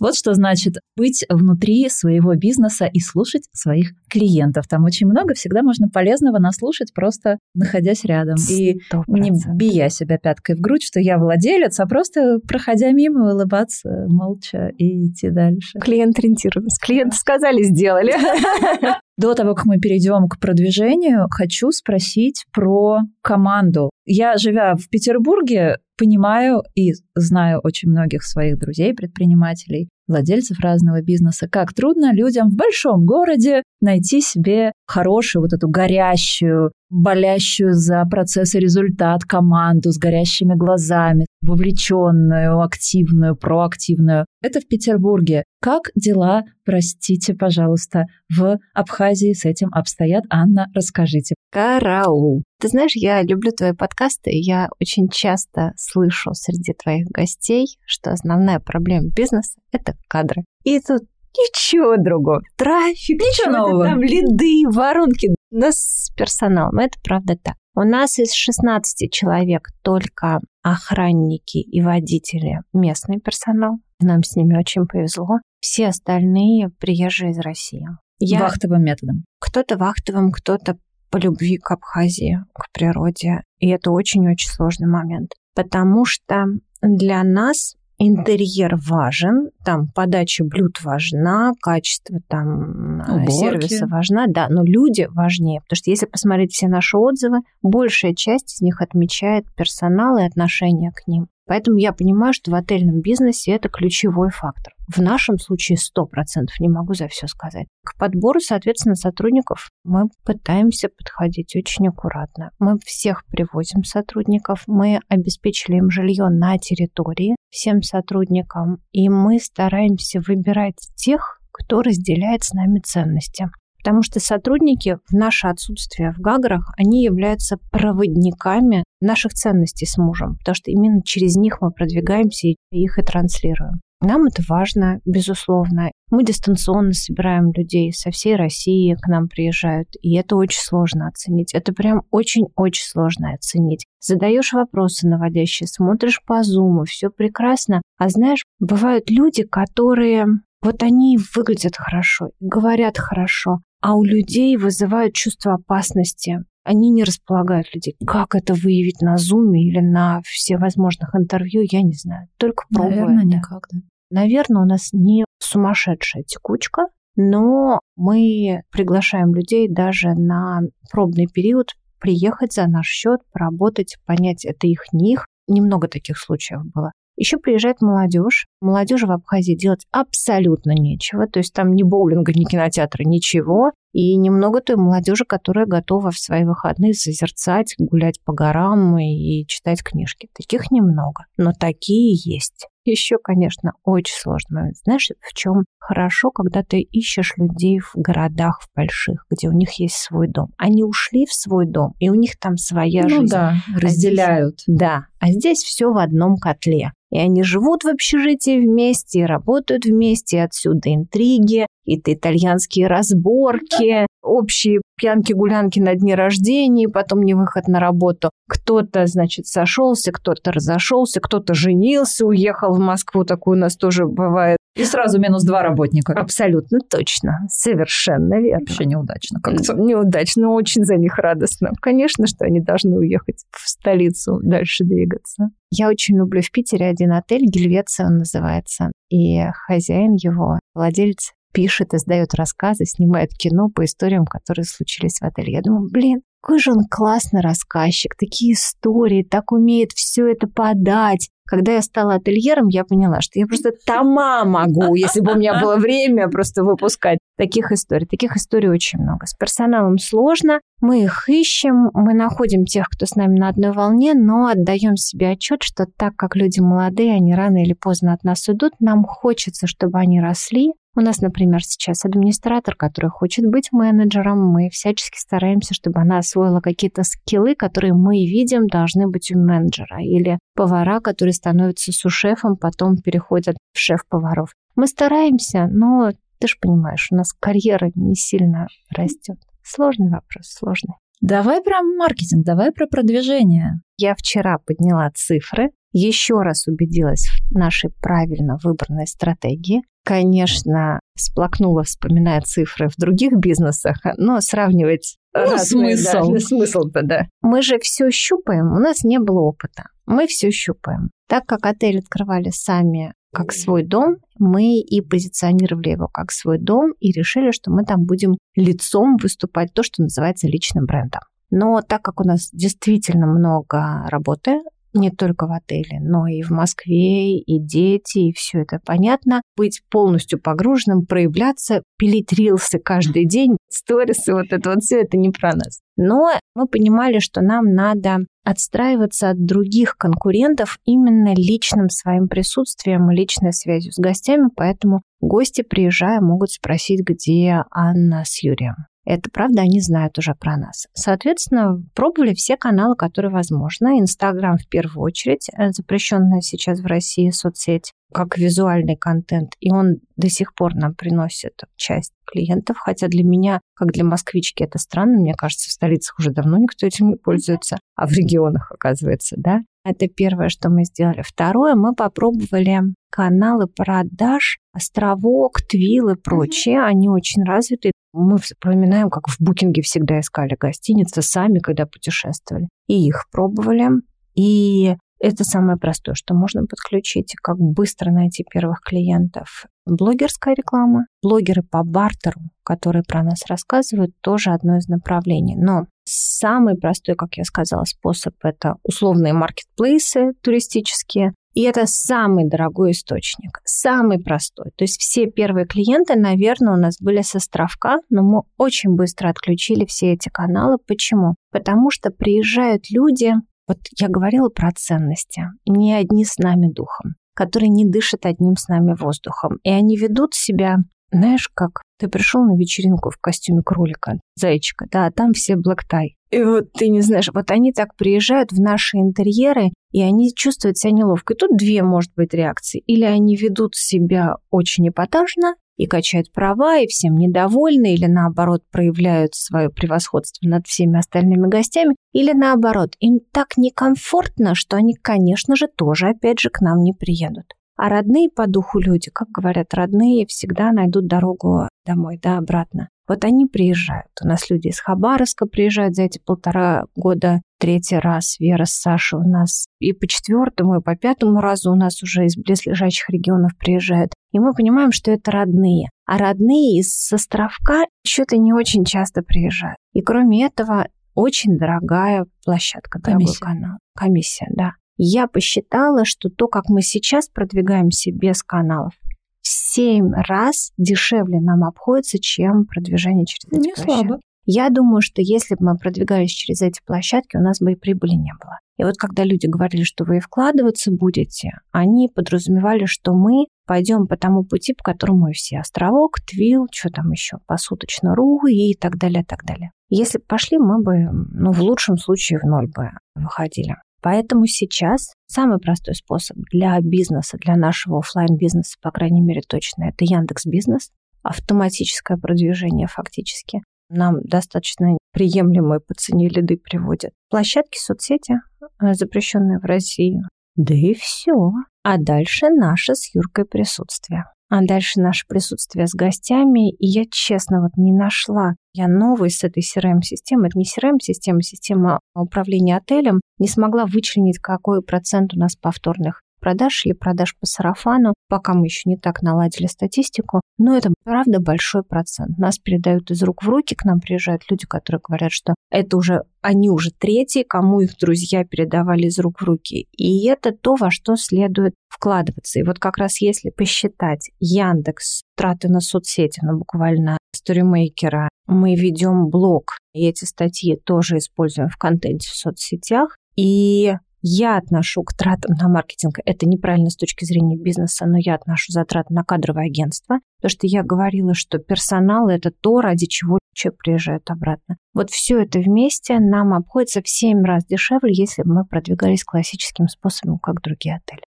Вот 0.04 0.18
что 0.18 0.34
значит 0.34 0.80
быть 0.98 1.24
внутри 1.30 1.88
своего 1.88 2.36
бизнеса 2.36 2.90
и 2.92 3.00
слушать 3.00 3.44
своих 3.54 3.94
клиентов. 4.10 4.68
Там 4.68 4.84
очень 4.84 5.08
много, 5.08 5.34
всегда 5.34 5.64
можно 5.64 5.88
полезного 5.88 6.40
наслушать, 6.40 6.94
просто 6.94 7.38
находясь 7.56 8.04
рядом. 8.04 8.36
100%. 8.36 8.52
И 8.52 8.82
не 9.08 9.32
бия 9.56 9.88
себя 9.88 10.18
пяткой 10.18 10.58
в 10.58 10.60
грудь, 10.60 10.84
что 10.84 11.00
я 11.00 11.18
владелец, 11.18 11.80
а 11.80 11.86
просто 11.86 12.40
проходя 12.46 12.92
мимо, 12.92 13.34
улыбаться 13.34 14.06
молча 14.10 14.74
и 14.78 15.08
идти 15.08 15.30
дальше. 15.30 15.80
Клиент-ориентированность. 15.80 16.82
Клиенты 16.82 17.16
сказали, 17.16 17.64
сделали. 17.64 18.12
До 19.16 19.36
того, 19.36 19.54
как 19.54 19.66
мы 19.66 19.78
перейдем 19.78 20.28
к 20.28 20.38
продвижению, 20.38 21.28
хочу 21.30 21.72
спросить 21.72 22.44
про 22.52 23.00
команду. 23.22 23.90
Я, 24.06 24.38
живя 24.38 24.76
в 24.76 24.90
Петербурге, 24.90 25.78
понимаю 25.98 26.64
и 26.76 26.92
знаю 27.16 27.60
очень 27.64 27.90
многих 27.90 28.24
своих 28.24 28.58
друзей, 28.58 28.94
предпринимателей, 28.94 29.90
владельцев 30.08 30.60
разного 30.60 31.02
бизнеса, 31.02 31.48
как 31.50 31.74
трудно 31.74 32.14
людям 32.14 32.50
в 32.50 32.56
большом 32.56 33.06
городе 33.06 33.64
найти 33.80 34.22
себе 34.22 34.74
хорошую 34.86 35.44
вот 35.44 35.54
эту 35.54 35.70
горящую, 35.70 36.72
болящую 36.90 37.74
за 37.74 38.04
процесс 38.10 38.54
и 38.56 38.60
результат 38.60 39.24
команду 39.24 39.92
с 39.92 39.98
горящими 39.98 40.56
глазами, 40.56 41.26
вовлеченную, 41.42 42.60
активную, 42.62 43.36
проактивную. 43.36 44.26
Это 44.42 44.60
в 44.60 44.68
Петербурге. 44.68 45.44
Как 45.62 45.92
дела, 45.96 46.44
простите, 46.66 47.34
пожалуйста, 47.34 48.06
в 48.30 48.60
Абхазии 48.74 49.34
с 49.34 49.46
этим 49.46 49.70
обстоят? 49.72 50.26
Анна, 50.30 50.68
расскажите. 50.76 51.36
Караул. 51.52 52.44
Ты 52.64 52.70
знаешь, 52.70 52.94
я 52.96 53.22
люблю 53.24 53.52
твои 53.52 53.74
подкасты, 53.74 54.32
и 54.32 54.42
я 54.42 54.70
очень 54.80 55.10
часто 55.10 55.74
слышу 55.76 56.34
среди 56.34 56.72
твоих 56.72 57.08
гостей, 57.08 57.78
что 57.86 58.12
основная 58.12 58.62
проблема 58.62 59.10
бизнеса– 59.14 59.60
это 59.74 59.98
кадры. 60.08 60.46
И 60.64 60.80
тут 60.80 61.02
Ничего 61.36 61.98
другого. 61.98 62.42
Трафик, 62.56 63.20
ничего 63.20 63.52
нового. 63.52 63.86
Там 63.86 64.02
лиды, 64.02 64.70
воронки. 64.72 65.30
У 65.52 65.58
нас 65.58 65.76
с 65.76 66.14
персоналом. 66.16 66.78
Это 66.78 66.98
правда 67.04 67.36
так. 67.36 67.56
У 67.76 67.82
нас 67.82 68.20
из 68.20 68.34
16 68.34 69.12
человек 69.12 69.70
только 69.82 70.40
охранники 70.62 71.58
и 71.58 71.82
водители 71.82 72.62
местный 72.72 73.20
персонал. 73.20 73.80
Нам 74.00 74.24
с 74.24 74.36
ними 74.36 74.56
очень 74.56 74.86
повезло. 74.86 75.40
Все 75.60 75.88
остальные 75.88 76.70
приезжие 76.80 77.32
из 77.32 77.40
России. 77.40 77.88
Я... 78.20 78.40
Вахтовым 78.40 78.84
методом. 78.84 79.26
Кто-то 79.40 79.78
вахтовым, 79.78 80.32
кто-то 80.32 80.78
по 81.14 81.18
любви 81.18 81.58
к 81.58 81.70
Абхазии, 81.70 82.40
к 82.56 82.72
природе. 82.74 83.44
И 83.60 83.70
это 83.70 83.92
очень-очень 83.92 84.50
сложный 84.50 84.88
момент. 84.88 85.34
Потому 85.54 86.06
что 86.06 86.46
для 86.82 87.24
нас 87.24 87.76
интерьер 88.00 88.78
важен, 88.78 89.52
там 89.64 89.90
подача 89.94 90.44
блюд 90.44 90.84
важна, 90.84 91.52
качество 91.62 92.18
там 92.28 93.02
э, 93.02 93.12
Уборки. 93.12 93.32
сервиса 93.32 93.86
важна, 93.86 94.26
да, 94.28 94.48
но 94.50 94.64
люди 94.64 95.08
важнее, 95.12 95.62
потому 95.62 95.78
что 95.78 95.92
если 95.92 96.08
посмотреть 96.08 96.54
все 96.54 96.68
наши 96.68 96.98
отзывы, 96.98 97.42
большая 97.62 98.16
часть 98.16 98.56
из 98.56 98.62
них 98.62 98.82
отмечает 98.82 99.46
персонал 99.56 100.18
и 100.18 100.24
отношение 100.24 100.92
к 100.92 101.08
ним. 101.08 101.28
Поэтому 101.46 101.78
я 101.78 101.92
понимаю, 101.92 102.34
что 102.34 102.52
в 102.52 102.56
отельном 102.56 103.02
бизнесе 103.02 103.52
это 103.52 103.70
ключевой 103.70 104.30
фактор. 104.30 104.74
В 104.88 105.02
нашем 105.02 105.38
случае 105.38 105.78
100%, 105.78 106.48
не 106.60 106.70
могу 106.70 106.94
за 106.94 107.08
все 107.08 107.28
сказать. 107.28 107.68
К 107.84 107.98
подбору, 107.98 108.40
соответственно, 108.40 108.96
сотрудников 108.96 109.70
мы 109.84 110.10
пытаемся 110.26 110.90
подходить 110.90 111.56
очень 111.56 111.88
аккуратно. 111.88 112.52
Мы 112.60 112.78
всех 112.86 113.26
привозим 113.28 113.84
сотрудников, 113.84 114.64
мы 114.68 115.00
обеспечили 115.08 115.78
им 115.78 115.90
жилье 115.90 116.30
на 116.30 116.58
территории 116.58 117.36
всем 117.50 117.82
сотрудникам, 117.82 118.78
и 118.92 119.10
мы 119.10 119.40
стараемся 119.40 120.22
выбирать 120.26 120.78
тех, 120.96 121.40
кто 121.52 121.82
разделяет 121.82 122.44
с 122.44 122.54
нами 122.54 122.80
ценности. 122.80 123.50
Потому 123.84 124.02
что 124.02 124.20
сотрудники 124.22 124.98
в 125.10 125.14
наше 125.14 125.48
отсутствие 125.48 126.14
в 126.14 126.20
Гаграх, 126.20 126.74
они 126.78 127.04
являются 127.04 127.58
проводниками 127.72 128.86
наших 129.02 129.34
ценностей 129.34 129.86
с 129.86 129.98
мужем, 129.98 130.38
потому 130.38 130.56
что 130.56 130.72
именно 130.72 131.02
через 131.04 131.36
них 131.36 131.60
мы 131.60 131.72
продвигаемся 131.72 132.48
и 132.48 132.58
их 132.72 132.98
и 132.98 133.02
транслируем. 133.02 133.82
Нам 134.00 134.26
это 134.26 134.42
важно, 134.50 135.00
безусловно. 135.06 135.90
Мы 136.12 136.26
дистанционно 136.26 136.92
собираем 136.92 137.54
людей 137.54 137.94
со 137.94 138.12
всей 138.12 138.36
России, 138.36 138.98
к 139.02 139.08
нам 139.08 139.30
приезжают, 139.30 139.88
и 140.02 140.16
это 140.16 140.36
очень 140.36 140.60
сложно 140.60 141.08
оценить. 141.08 141.54
Это 141.54 141.74
прям 141.74 142.02
очень-очень 142.12 142.86
сложно 142.86 143.32
оценить. 143.34 143.86
Задаешь 144.02 144.52
вопросы 144.52 145.08
наводящие, 145.08 145.68
смотришь 145.68 146.22
по 146.26 146.44
зуму, 146.44 146.84
все 146.84 147.10
прекрасно. 147.10 147.82
А 147.98 148.10
знаешь, 148.10 148.44
бывают 148.60 149.10
люди, 149.10 149.44
которые 149.44 150.26
вот 150.64 150.82
они 150.82 151.20
выглядят 151.36 151.76
хорошо, 151.76 152.30
говорят 152.40 152.98
хорошо, 152.98 153.60
а 153.82 153.96
у 153.96 154.04
людей 154.04 154.56
вызывают 154.56 155.14
чувство 155.14 155.56
опасности. 155.56 156.40
Они 156.64 156.90
не 156.90 157.04
располагают 157.04 157.68
людей. 157.76 157.98
Как 158.08 158.36
это 158.36 158.54
выявить 158.54 159.02
на 159.02 159.18
зуме 159.18 159.68
или 159.68 159.82
на 159.82 160.22
всевозможных 160.24 161.14
интервью, 161.16 161.64
я 161.70 161.82
не 161.82 161.94
знаю. 161.94 162.30
Только 162.38 162.64
пробуя. 162.74 163.06
Наверное, 163.06 163.24
никак, 163.26 163.68
да. 163.72 163.80
Наверное, 164.10 164.62
у 164.62 164.66
нас 164.66 164.90
не 164.94 165.26
сумасшедшая 165.40 166.24
текучка, 166.24 166.84
но 167.18 167.82
мы 167.98 168.62
приглашаем 168.72 169.36
людей 169.36 169.68
даже 169.68 170.14
на 170.14 170.62
пробный 170.90 171.28
период 171.28 171.74
приехать 172.00 172.54
за 172.54 172.68
наш 172.68 172.88
счет, 172.88 173.22
поработать, 173.32 173.98
понять, 174.06 174.46
это 174.46 174.68
их, 174.68 174.84
не 174.94 175.14
их. 175.14 175.26
Немного 175.48 175.88
таких 175.88 176.18
случаев 176.18 176.62
было. 176.74 176.92
Еще 177.16 177.38
приезжает 177.38 177.82
молодежь. 177.82 178.48
Молодежи 178.62 179.06
в 179.06 179.12
Абхазии 179.12 179.56
делать 179.56 179.86
абсолютно 179.92 180.72
нечего. 180.72 181.28
То 181.28 181.40
есть 181.40 181.54
там 181.54 181.74
ни 181.74 181.84
боулинга, 181.84 182.34
ни 182.34 182.44
кинотеатра, 182.46 183.04
ничего. 183.04 183.72
И 183.94 184.16
немного 184.18 184.60
той 184.60 184.76
молодежи, 184.76 185.24
которая 185.24 185.66
готова 185.66 186.12
в 186.12 186.18
свои 186.18 186.44
выходные 186.44 186.94
созерцать, 186.94 187.76
гулять 187.78 188.20
по 188.26 188.34
горам 188.34 188.98
и 188.98 189.46
читать 189.48 189.84
книжки. 189.84 190.30
Таких 190.34 190.72
немного, 190.72 191.26
но 191.38 191.54
такие 191.58 192.16
есть. 192.16 192.68
Еще, 192.86 193.18
конечно, 193.18 193.74
очень 193.84 194.16
сложный 194.16 194.56
момент. 194.56 194.78
Знаешь, 194.84 195.10
в 195.22 195.34
чем 195.34 195.64
хорошо, 195.80 196.32
когда 196.32 196.64
ты 196.64 196.82
ищешь 196.82 197.34
людей 197.38 197.80
в 197.80 197.92
городах, 197.96 198.62
в 198.62 198.76
больших, 198.76 199.26
где 199.30 199.48
у 199.48 199.54
них 199.54 199.72
есть 199.80 199.96
свой 199.96 200.28
дом. 200.28 200.50
Они 200.58 200.84
ушли 200.84 201.26
в 201.26 201.34
свой 201.34 201.66
дом, 201.66 201.94
и 202.00 202.10
у 202.10 202.16
них 202.16 202.38
там 202.38 202.58
своя 202.58 203.04
ну, 203.04 203.10
жизнь. 203.10 203.32
да, 203.32 203.56
разделяют. 203.80 204.56
А 204.56 204.64
здесь, 204.64 204.78
да, 204.78 205.06
а 205.20 205.32
здесь 205.32 205.60
все 205.60 205.94
в 205.94 205.98
одном 205.98 206.36
котле. 206.36 206.92
И 207.10 207.18
они 207.20 207.44
живут 207.44 207.84
в 207.84 207.88
общежитии 207.88 208.60
вместе, 208.60 209.20
и 209.20 209.26
работают 209.26 209.86
вместе, 209.86 210.38
и 210.38 210.40
отсюда 210.42 210.94
интриги, 210.94 211.68
и 211.86 212.00
итальянские 212.00 212.88
разборки, 212.88 214.08
общие 214.22 214.82
пьянки-гулянки 214.98 215.80
на 215.80 215.96
дне 215.96 216.16
рождения, 216.16 216.88
потом 216.88 217.24
не 217.24 217.34
выход 217.34 217.68
на 217.68 217.80
работу. 217.80 218.30
Кто-то, 218.48 219.06
значит, 219.08 219.48
сошелся, 219.48 220.12
кто-то 220.12 220.52
разошелся, 220.52 221.20
кто-то 221.20 221.54
женился, 221.54 222.26
уехал 222.26 222.74
в 222.74 222.80
Москву, 222.80 223.26
такое 223.26 223.58
у 223.58 223.60
нас 223.60 223.76
тоже 223.76 224.06
бывает. 224.06 224.58
И 224.76 224.86
сразу 224.86 225.20
минус 225.20 225.44
два 225.44 225.62
работника. 225.62 226.14
Абсолютно 226.14 226.80
точно. 226.80 227.46
Совершенно 227.48 228.40
верно. 228.40 228.60
Вообще 228.60 228.86
неудачно 228.86 229.40
как-то. 229.40 229.74
Неудачно, 229.76 230.50
очень 230.50 230.84
за 230.84 230.96
них 230.96 231.20
радостно. 231.20 231.72
Конечно, 231.80 232.26
что 232.26 232.46
они 232.46 232.60
должны 232.60 232.98
уехать 232.98 233.46
в 233.52 233.70
столицу, 233.70 234.40
дальше 234.42 234.84
двигаться. 234.84 235.50
Я 235.70 235.90
очень 235.90 236.18
люблю 236.18 236.42
в 236.42 236.52
Питере 236.52 236.88
один 236.88 237.12
отель, 237.14 237.46
Гельвеция 237.46 238.08
он 238.08 238.18
называется. 238.18 238.92
И 239.10 239.42
хозяин 239.68 240.14
его, 240.14 240.60
владелец 240.74 241.34
пишет, 241.54 241.94
издает 241.94 242.34
рассказы, 242.34 242.86
снимает 242.86 243.30
кино 243.32 243.70
по 243.70 243.86
историям, 243.86 244.26
которые 244.26 244.66
случились 244.66 245.20
в 245.20 245.24
отеле. 245.24 245.54
Я 245.54 245.62
думаю, 245.62 245.90
блин, 245.90 246.22
какой 246.44 246.60
же 246.60 246.72
он 246.72 246.84
классный 246.90 247.40
рассказчик, 247.40 248.16
такие 248.20 248.54
истории, 248.54 249.24
так 249.24 249.54
умеет 249.54 249.94
все 249.94 250.28
это 250.28 250.46
подать. 250.48 251.30
Когда 251.46 251.74
я 251.74 251.82
стала 251.82 252.16
ательером, 252.16 252.68
я 252.68 252.84
поняла, 252.84 253.22
что 253.22 253.40
я 253.40 253.46
просто 253.46 253.72
тома 253.86 254.44
могу, 254.44 254.96
если 254.96 255.22
бы 255.22 255.34
у 255.34 255.36
меня 255.36 255.62
было 255.62 255.78
время 255.78 256.28
просто 256.30 256.64
выпускать 256.64 257.20
таких 257.38 257.72
историй. 257.72 258.08
Таких 258.08 258.36
историй 258.36 258.70
очень 258.70 259.00
много. 259.00 259.26
С 259.26 259.34
персоналом 259.34 259.98
сложно, 259.98 260.60
мы 260.82 261.04
их 261.04 261.30
ищем, 261.30 261.90
мы 261.94 262.14
находим 262.14 262.66
тех, 262.66 262.88
кто 262.90 263.06
с 263.06 263.16
нами 263.16 263.40
на 263.40 263.48
одной 263.48 263.72
волне, 263.72 264.14
но 264.14 264.48
отдаем 264.48 264.98
себе 264.98 265.30
отчет, 265.30 265.64
что 265.64 265.86
так 265.98 266.16
как 266.18 266.36
люди 266.36 266.60
молодые, 266.60 267.14
они 267.14 267.34
рано 267.34 267.64
или 267.64 267.74
поздно 267.74 268.14
от 268.14 268.26
нас 268.26 268.50
уйдут, 268.50 268.74
нам 268.82 269.06
хочется, 269.06 269.66
чтобы 269.66 270.00
они 270.00 270.20
росли, 270.20 270.74
у 270.96 271.02
нас, 271.02 271.22
например, 271.22 271.64
сейчас 271.64 272.06
администратор, 272.06 272.76
который 272.76 273.10
хочет 273.10 273.46
быть 273.46 273.72
менеджером. 273.72 274.52
Мы 274.52 274.70
всячески 274.70 275.20
стараемся, 275.20 275.74
чтобы 275.74 276.00
она 276.00 276.20
освоила 276.20 276.60
какие-то 276.60 277.04
скиллы, 277.04 277.56
которые 277.56 277.94
мы 277.94 278.18
видим 278.26 278.68
должны 278.68 279.08
быть 279.08 279.32
у 279.32 279.40
менеджера. 279.40 280.02
Или 280.04 280.38
повара, 280.56 281.00
которые 281.00 281.34
становятся 281.34 281.92
сушефом, 281.92 282.58
потом 282.58 282.98
переходят 282.98 283.58
в 283.74 283.80
шеф-поваров. 283.80 284.54
Мы 284.76 284.88
стараемся, 284.88 285.68
но 285.68 286.12
ты 286.40 286.48
же 286.48 286.56
понимаешь, 286.60 287.08
у 287.12 287.16
нас 287.16 287.34
карьера 287.34 287.92
не 287.96 288.16
сильно 288.16 288.68
растет. 288.90 289.38
Сложный 289.64 290.10
вопрос, 290.10 290.48
сложный. 290.48 290.96
Давай 291.24 291.64
про 291.64 291.82
маркетинг, 291.82 292.44
давай 292.44 292.74
про 292.74 292.86
продвижение. 292.86 293.80
Я 293.98 294.14
вчера 294.14 294.58
подняла 294.58 295.10
цифры, 295.16 295.70
еще 295.94 296.42
раз 296.42 296.68
убедилась 296.68 297.30
в 297.50 297.58
нашей 297.58 297.92
правильно 298.02 298.58
выбранной 298.62 299.08
стратегии. 299.08 299.84
Конечно, 300.04 301.00
сплакнула, 301.18 301.84
вспоминая 301.84 302.42
цифры 302.42 302.90
в 302.90 303.00
других 303.00 303.38
бизнесах, 303.38 304.02
но 304.18 304.42
сравнивать 304.42 305.16
ну, 305.34 305.40
разные, 305.44 305.96
смысл. 305.96 306.34
Да, 306.34 306.40
смысл-то, 306.46 307.02
да. 307.04 307.28
Мы 307.42 307.62
же 307.62 307.80
все 307.80 308.12
щупаем, 308.12 308.74
у 308.74 308.80
нас 308.80 309.06
не 309.06 309.18
было 309.18 309.44
опыта. 309.44 309.84
Мы 310.06 310.28
все 310.28 310.52
щупаем. 310.52 311.10
Так 311.30 311.46
как 311.46 311.66
отель 311.66 312.00
открывали 312.00 312.50
сами 312.50 313.14
как 313.34 313.52
свой 313.52 313.84
дом, 313.84 314.18
мы 314.38 314.80
и 314.80 315.02
позиционировали 315.02 315.90
его 315.90 316.08
как 316.08 316.32
свой 316.32 316.60
дом 316.60 316.94
и 317.00 317.12
решили, 317.12 317.52
что 317.52 317.72
мы 317.72 317.84
там 317.84 318.06
будем 318.06 318.38
лицом 318.56 319.18
выступать, 319.18 319.74
то, 319.74 319.84
что 319.84 320.04
называется 320.04 320.48
личным 320.48 320.86
брендом. 320.86 321.22
Но 321.50 321.82
так 321.82 322.02
как 322.02 322.20
у 322.20 322.24
нас 322.24 322.50
действительно 322.52 323.28
много 323.28 324.08
работы, 324.10 324.60
не 324.94 325.10
только 325.10 325.48
в 325.48 325.52
отеле, 325.52 326.00
но 326.02 326.28
и 326.28 326.42
в 326.42 326.50
Москве, 326.52 327.38
и 327.38 327.60
дети, 327.60 328.30
и 328.30 328.34
все 328.34 328.62
это 328.62 328.80
понятно. 328.86 329.42
Быть 329.58 329.82
полностью 329.90 330.40
погруженным, 330.40 331.06
проявляться, 331.06 331.84
пилить 331.98 332.32
рилсы 332.34 332.80
каждый 332.80 333.26
день, 333.26 333.58
сторисы, 333.70 334.34
вот 334.34 334.48
это 334.52 334.70
вот 334.70 334.82
все, 334.82 335.02
это 335.02 335.18
не 335.18 335.30
про 335.30 335.54
нас. 335.56 335.80
Но 335.96 336.32
мы 336.56 336.68
понимали, 336.68 337.20
что 337.20 337.42
нам 337.42 337.74
надо 337.74 338.20
отстраиваться 338.44 339.30
от 339.30 339.46
других 339.46 339.96
конкурентов 339.96 340.78
именно 340.86 341.34
личным 341.36 341.90
своим 341.90 342.28
присутствием 342.28 343.10
и 343.12 343.16
личной 343.16 343.54
связью 343.54 343.92
с 343.92 344.00
гостями, 344.00 344.50
поэтому 344.56 345.02
гости, 345.22 345.62
приезжая, 345.62 346.20
могут 346.20 346.52
спросить, 346.52 347.02
где 347.06 347.64
Анна 347.72 348.24
с 348.26 348.44
Юрием. 348.44 348.76
Это 349.06 349.30
правда, 349.30 349.62
они 349.62 349.82
знают 349.82 350.18
уже 350.18 350.34
про 350.34 350.58
нас. 350.58 350.88
Соответственно, 350.94 351.84
пробовали 351.94 352.34
все 352.34 352.56
каналы, 352.56 352.96
которые 352.96 353.32
возможно. 353.32 354.00
Инстаграм 354.00 354.58
в 354.58 354.68
первую 354.68 355.04
очередь, 355.04 355.50
э, 355.50 355.72
запрещенная 355.72 356.42
сейчас 356.42 356.80
в 356.80 356.86
России 356.86 357.30
соцсеть, 357.30 357.92
как 358.14 358.38
визуальный 358.38 358.96
контент. 358.96 359.56
И 359.60 359.72
он 359.72 359.98
до 360.16 360.30
сих 360.30 360.54
пор 360.56 360.76
нам 360.76 360.96
приносит 360.96 361.64
часть 361.76 362.14
клиентов. 362.26 362.78
Хотя 362.80 363.08
для 363.08 363.24
меня, 363.24 363.60
как 363.76 363.92
для 363.92 364.06
москвички, 364.06 364.64
это 364.64 364.78
странно. 364.80 365.18
Мне 365.18 365.34
кажется, 365.34 365.70
в 365.70 365.74
столицах 365.74 366.20
уже 366.20 366.32
давно 366.32 366.58
никто 366.58 366.86
этим 366.86 367.10
не 367.10 367.16
пользуется, 367.16 367.80
а 367.96 368.08
в 368.08 368.12
регионах, 368.12 368.72
оказывается, 368.72 369.36
да. 369.38 369.62
Это 369.86 370.08
первое, 370.08 370.48
что 370.48 370.70
мы 370.70 370.86
сделали. 370.86 371.24
Второе, 371.26 371.76
мы 371.76 371.94
попробовали 371.94 372.80
каналы 373.10 373.68
продаж, 373.68 374.60
островок, 374.72 375.62
твил 375.62 376.10
и 376.10 376.16
прочее. 376.16 376.78
Mm-hmm. 376.78 376.86
Они 376.86 377.10
очень 377.10 377.44
развиты. 377.44 377.92
Мы 378.14 378.38
вспоминаем, 378.38 379.10
как 379.10 379.28
в 379.28 379.38
букинге 379.40 379.82
всегда 379.82 380.20
искали 380.20 380.56
гостиницы 380.60 381.22
сами, 381.22 381.60
когда 381.60 381.86
путешествовали. 381.86 382.70
И 382.88 383.08
их 383.08 383.26
пробовали. 383.32 383.90
И 384.36 384.96
это 385.20 385.46
самое 385.46 385.78
простое, 385.78 386.16
что 386.16 386.34
можно 386.34 386.66
подключить, 386.66 387.34
как 387.42 387.58
быстро 387.58 388.12
найти 388.12 388.44
первых 388.44 388.82
клиентов. 388.82 389.66
Блогерская 389.86 390.54
реклама, 390.54 391.06
блогеры 391.22 391.64
по 391.64 391.84
бартеру, 391.84 392.42
которые 392.64 393.04
про 393.04 393.24
нас 393.24 393.46
рассказывают, 393.48 394.12
тоже 394.22 394.52
одно 394.52 394.78
из 394.78 394.90
направлений. 394.90 395.56
Но 395.56 395.86
самый 396.04 396.76
простой, 396.76 397.16
как 397.16 397.38
я 397.38 397.46
сказала, 397.46 397.86
способ– 397.86 398.34
это 398.44 398.76
условные 398.84 399.32
маркетплейсы 399.32 400.34
туристические. 400.42 401.34
И 401.54 401.62
это 401.62 401.86
самый 401.86 402.48
дорогой 402.50 402.92
источник, 402.92 403.60
самый 403.64 404.20
простой. 404.20 404.72
То 404.76 404.84
есть 404.84 405.00
все 405.00 405.28
первые 405.28 405.68
клиенты, 405.68 406.16
наверное, 406.16 406.74
у 406.74 406.78
нас 406.78 406.98
были 407.00 407.22
с 407.22 407.36
островка, 407.36 408.00
но 408.10 408.24
мы 408.24 408.42
очень 408.58 408.96
быстро 408.96 409.30
отключили 409.30 409.86
все 409.86 410.14
эти 410.14 410.30
каналы. 410.30 410.78
Почему? 410.88 411.36
Потому 411.52 411.92
что 411.92 412.10
приезжают 412.10 412.90
люди, 412.90 413.34
вот 413.68 413.78
я 414.00 414.10
говорила 414.10 414.50
про 414.50 414.72
ценности. 414.72 415.44
Не 415.68 415.94
одни 415.94 416.26
с 416.26 416.38
нами 416.38 416.72
духом, 416.72 417.14
которые 417.36 417.70
не 417.70 417.86
дышат 417.86 418.26
одним 418.26 418.56
с 418.56 418.68
нами 418.68 418.96
воздухом. 419.00 419.58
И 419.64 419.70
они 419.70 419.96
ведут 419.96 420.34
себя, 420.34 420.78
знаешь, 421.12 421.50
как 421.54 421.84
ты 422.00 422.08
пришел 422.08 422.44
на 422.44 422.58
вечеринку 422.58 423.12
в 423.12 423.18
костюме 423.22 423.62
кролика, 423.64 424.14
зайчика, 424.36 424.88
да, 424.92 425.06
а 425.06 425.12
там 425.12 425.34
все 425.34 425.56
блэктай. 425.56 426.18
И 426.34 426.44
вот 426.44 426.74
ты 426.74 426.90
не 426.90 427.02
знаешь, 427.02 427.30
вот 427.32 427.52
они 427.52 427.72
так 427.72 427.96
приезжают 427.96 428.52
в 428.52 428.60
наши 428.60 428.98
интерьеры, 428.98 429.72
и 429.92 430.02
они 430.02 430.34
чувствуют 430.34 430.80
себя 430.80 430.92
неловко. 430.92 431.36
И 431.36 431.38
тут 431.38 431.56
две, 431.56 431.84
может 431.84 432.12
быть, 432.16 432.34
реакции. 432.34 432.82
Или 432.88 433.04
они 433.04 433.36
ведут 433.36 433.76
себя 433.76 434.38
очень 434.50 434.90
эпатажно, 434.90 435.54
и 435.78 435.86
качают 435.86 436.32
права, 436.32 436.80
и 436.80 436.88
всем 436.88 437.18
недовольны, 437.18 437.94
или 437.94 438.08
наоборот 438.08 438.64
проявляют 438.72 439.36
свое 439.36 439.70
превосходство 439.70 440.48
над 440.48 440.66
всеми 440.66 440.98
остальными 440.98 441.48
гостями, 441.48 441.96
или 442.14 442.34
наоборот, 442.34 442.96
им 443.00 443.20
так 443.32 443.56
некомфортно, 443.58 444.56
что 444.56 444.76
они, 444.78 444.96
конечно 444.96 445.56
же, 445.56 445.68
тоже 445.68 446.10
опять 446.10 446.40
же 446.40 446.50
к 446.50 446.62
нам 446.62 446.80
не 446.80 446.94
приедут. 446.94 447.46
А 447.76 447.90
родные 447.90 448.30
по 448.30 448.48
духу 448.48 448.80
люди, 448.80 449.12
как 449.12 449.30
говорят, 449.30 449.74
родные 449.76 450.26
всегда 450.26 450.72
найдут 450.72 451.06
дорогу 451.06 451.68
домой, 451.86 452.20
да, 452.22 452.38
обратно. 452.38 452.90
Вот 453.08 453.26
они 453.26 453.46
приезжают. 453.46 454.08
У 454.24 454.28
нас 454.28 454.50
люди 454.50 454.68
из 454.70 454.80
Хабаровска 454.80 455.46
приезжают 455.46 455.96
за 455.96 456.04
эти 456.04 456.20
полтора 456.20 456.86
года 456.96 457.42
третий 457.60 457.98
раз. 457.98 458.40
Вера 458.40 458.66
с 458.66 458.74
Сашей 458.74 459.20
у 459.20 459.24
нас 459.24 459.66
и 459.80 459.94
по 459.94 460.08
четвертому, 460.08 460.80
и 460.80 460.84
по 460.84 460.96
пятому 460.96 461.42
разу 461.42 461.72
у 461.72 461.76
нас 461.76 462.02
уже 462.02 462.26
из 462.26 462.38
близлежащих 462.38 463.10
регионов 463.10 463.52
приезжают. 463.58 464.14
И 464.32 464.40
мы 464.40 464.54
понимаем, 464.54 464.92
что 464.92 465.12
это 465.12 465.32
родные. 465.32 465.90
А 466.06 466.18
родные 466.18 466.80
из 466.80 467.12
островка 467.12 467.86
что-то 468.06 468.38
не 468.38 468.54
очень 468.54 468.86
часто 468.86 469.22
приезжают. 469.22 469.78
И 469.94 470.02
кроме 470.02 470.46
этого, 470.46 470.88
очень 471.14 471.58
дорогая 471.58 472.26
площадка, 472.44 473.00
дорогой 473.00 473.26
Комиссия. 473.26 473.40
канал. 473.40 473.78
Комиссия, 473.96 474.48
да. 474.52 474.72
Я 474.98 475.28
посчитала, 475.28 476.06
что 476.06 476.30
то, 476.30 476.48
как 476.48 476.70
мы 476.70 476.82
сейчас 476.82 477.28
продвигаемся 477.28 478.12
без 478.12 478.44
каналов, 478.44 478.94
7 479.44 480.12
раз 480.28 480.72
дешевле 480.78 481.40
нам 481.40 481.64
обходится, 481.64 482.20
чем 482.20 482.66
продвижение 482.66 483.26
через 483.26 483.52
эти 483.52 483.68
Не 483.68 483.74
площадки. 483.74 483.92
слабо. 483.92 484.20
Я 484.46 484.70
думаю, 484.70 485.02
что 485.02 485.22
если 485.22 485.56
бы 485.56 485.66
мы 485.68 485.78
продвигались 485.78 486.32
через 486.32 486.62
эти 486.62 486.82
площадки, 486.86 487.38
у 487.38 487.40
нас 487.40 487.60
бы 487.62 487.74
и 487.74 487.76
прибыли 487.76 488.12
не 488.12 488.34
было. 488.42 488.60
И 488.78 488.84
вот 488.84 488.96
когда 488.98 489.24
люди 489.24 489.46
говорили, 489.46 489.84
что 489.84 490.04
вы 490.04 490.20
вкладываться 490.20 490.92
будете, 490.92 491.52
они 491.72 492.10
подразумевали, 492.14 492.86
что 492.86 493.14
мы 493.14 493.46
пойдем 493.66 494.08
по 494.08 494.18
тому 494.18 494.44
пути, 494.44 494.74
по 494.74 494.84
которому 494.84 495.30
и 495.30 495.34
все. 495.34 495.60
Островок, 495.60 496.20
Твил, 496.28 496.68
что 496.72 496.90
там 496.90 497.10
еще, 497.12 497.38
посуточно 497.48 498.16
РУ 498.16 498.46
и 498.48 498.74
так 498.74 498.98
далее, 498.98 499.24
так 499.26 499.46
далее. 499.46 499.72
Если 499.90 500.18
бы 500.18 500.26
пошли, 500.28 500.58
мы 500.58 500.82
бы, 500.82 501.08
ну, 501.32 501.52
в 501.54 501.62
лучшем 501.62 501.98
случае 501.98 502.40
в 502.40 502.44
ноль 502.44 502.68
бы 502.68 502.90
выходили. 503.16 503.76
Поэтому 504.04 504.46
сейчас 504.46 505.14
самый 505.28 505.60
простой 505.60 505.96
способ 505.96 506.38
для 506.52 506.78
бизнеса, 506.82 507.38
для 507.40 507.56
нашего 507.56 508.00
офлайн 508.00 508.36
бизнеса 508.36 508.76
по 508.82 508.92
крайней 508.92 509.22
мере, 509.22 509.42
точно, 509.48 509.86
это 509.86 510.04
Яндекс 510.04 510.46
Бизнес, 510.46 510.92
автоматическое 511.24 512.18
продвижение 512.18 512.88
фактически. 512.88 513.62
Нам 513.90 514.22
достаточно 514.24 514.98
приемлемые 515.14 515.80
по 515.80 515.94
цене 515.94 516.28
лиды 516.28 516.58
приводят. 516.58 517.12
Площадки 517.30 517.78
соцсети, 517.78 518.36
э, 518.82 518.94
запрещенные 518.94 519.60
в 519.60 519.64
России. 519.64 520.20
Да 520.56 520.74
и 520.74 520.94
все. 520.94 521.52
А 521.84 521.98
дальше 521.98 522.50
наше 522.50 522.96
с 522.96 523.14
Юркой 523.16 523.46
присутствие. 523.46 524.26
А 524.50 524.62
дальше 524.66 525.00
наше 525.00 525.26
присутствие 525.28 525.88
с 525.88 525.94
гостями. 525.94 526.72
И 526.74 526.88
я, 526.88 527.06
честно, 527.10 527.62
вот 527.62 527.78
не 527.78 527.94
нашла. 527.94 528.56
Я 528.76 528.88
новый 528.88 529.30
с 529.30 529.44
этой 529.44 529.62
CRM-системой. 529.62 530.50
Это 530.50 530.58
не 530.58 530.66
CRM-система, 530.66 531.44
система 531.44 532.00
управления 532.16 532.78
отелем. 532.78 533.22
Не 533.38 533.48
смогла 533.48 533.86
вычленить, 533.86 534.40
какой 534.40 534.82
процент 534.82 535.34
у 535.36 535.40
нас 535.40 535.56
повторных 535.56 536.22
продаж 536.44 536.86
или 536.86 536.94
продаж 536.94 537.36
по 537.40 537.46
сарафану, 537.46 538.14
пока 538.28 538.54
мы 538.54 538.66
еще 538.66 538.90
не 538.90 538.98
так 538.98 539.22
наладили 539.22 539.68
статистику, 539.68 540.42
но 540.58 540.76
это 540.76 540.94
правда 541.04 541.40
большой 541.40 541.84
процент. 541.84 542.38
Нас 542.38 542.60
передают 542.60 543.10
из 543.12 543.24
рук 543.24 543.44
в 543.44 543.48
руки, 543.48 543.76
к 543.76 543.86
нам 543.86 544.02
приезжают 544.02 544.44
люди, 544.50 544.68
которые 544.68 545.02
говорят, 545.08 545.32
что 545.32 545.56
это 545.72 545.96
уже 545.96 546.24
они 546.42 546.70
уже 546.70 546.92
третьи, 546.92 547.44
кому 547.44 547.80
их 547.80 547.98
друзья 547.98 548.44
передавали 548.44 549.04
из 549.04 549.18
рук 549.20 549.40
в 549.40 549.46
руки. 549.46 549.88
И 549.96 550.28
это 550.28 550.52
то, 550.52 550.76
во 550.76 550.92
что 550.92 551.16
следует 551.16 551.74
вкладываться. 551.88 552.60
И 552.60 552.64
вот 552.64 552.78
как 552.78 552.98
раз 552.98 553.22
если 553.22 553.50
посчитать 553.50 554.30
Яндекс, 554.42 555.22
траты 555.38 555.70
на 555.70 555.80
соцсети, 555.80 556.42
ну 556.44 556.58
буквально 556.58 557.18
сторимейкера, 557.36 558.30
мы 558.48 558.76
ведем 558.76 559.30
блог, 559.30 559.78
и 559.94 560.06
эти 560.06 560.26
статьи 560.26 560.78
тоже 560.78 561.18
используем 561.18 561.70
в 561.70 561.78
контенте 561.78 562.30
в 562.30 562.36
соцсетях, 562.36 563.16
и 563.36 563.94
я 564.26 564.58
отношу 564.58 565.04
к 565.04 565.14
тратам 565.14 565.56
на 565.60 565.68
маркетинг, 565.68 566.20
это 566.24 566.48
неправильно 566.48 566.90
с 566.90 566.96
точки 566.96 567.26
зрения 567.26 567.58
бизнеса, 567.58 568.06
но 568.06 568.18
я 568.18 568.36
отношу 568.36 568.72
затраты 568.72 569.14
на 569.14 569.24
кадровое 569.24 569.66
агентство, 569.66 570.20
потому 570.38 570.50
что 570.50 570.66
я 570.66 570.82
говорила, 570.82 571.34
что 571.34 571.60
персонал– 571.60 572.28
это 572.30 572.50
то, 572.52 572.80
ради 572.80 573.06
чего 573.06 573.40
человек 573.54 573.80
приезжает 573.80 574.30
обратно. 574.30 574.78
Вот 574.94 575.10
все 575.10 575.42
это 575.42 575.60
вместе 575.60 576.20
нам 576.20 576.54
обходится 576.54 577.02
в 577.02 577.10
7 577.10 577.44
раз 577.44 577.66
дешевле, 577.66 578.14
если 578.14 578.44
бы 578.44 578.54
мы 578.54 578.66
продвигались 578.66 579.26
классическим 579.26 579.90
способом, 579.90 580.40
как 580.40 580.62
другие 580.62 581.02
отели. 581.04 581.24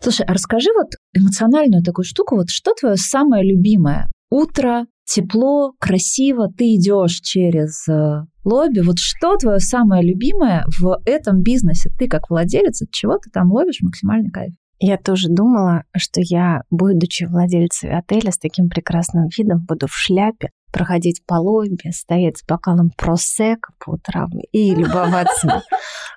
Слушай, 0.00 0.26
а 0.26 0.32
расскажи 0.32 0.68
вот 0.76 0.92
эмоциональную 1.14 1.82
такую 1.82 2.04
штуку, 2.04 2.36
вот 2.36 2.50
что 2.50 2.72
твое 2.74 2.96
самое 2.96 3.44
любимое? 3.44 4.08
Утро, 4.30 4.86
тепло, 5.04 5.72
красиво, 5.80 6.48
ты 6.56 6.76
идешь 6.76 7.20
через 7.20 7.88
э, 7.88 8.24
лобби. 8.44 8.80
Вот 8.80 8.98
что 8.98 9.36
твое 9.36 9.58
самое 9.58 10.02
любимое 10.06 10.64
в 10.78 11.00
этом 11.04 11.42
бизнесе? 11.42 11.90
Ты 11.98 12.08
как 12.08 12.30
владелец, 12.30 12.82
от 12.82 12.90
чего 12.90 13.18
ты 13.18 13.30
там 13.30 13.50
ловишь 13.50 13.80
максимальный 13.80 14.30
кайф? 14.30 14.54
Я 14.80 14.96
тоже 14.96 15.28
думала, 15.28 15.84
что 15.96 16.20
я, 16.22 16.62
будучи 16.70 17.24
владельцей 17.24 17.90
отеля 17.90 18.30
с 18.30 18.38
таким 18.38 18.68
прекрасным 18.68 19.28
видом, 19.36 19.64
буду 19.66 19.88
в 19.88 19.94
шляпе, 19.94 20.50
проходить 20.72 21.24
по 21.26 21.34
лобби, 21.34 21.90
стоять 21.90 22.38
с 22.38 22.44
бокалом 22.44 22.90
просека 22.96 23.72
по 23.78 23.92
утрам 23.92 24.30
и 24.52 24.74
любоваться. 24.74 25.62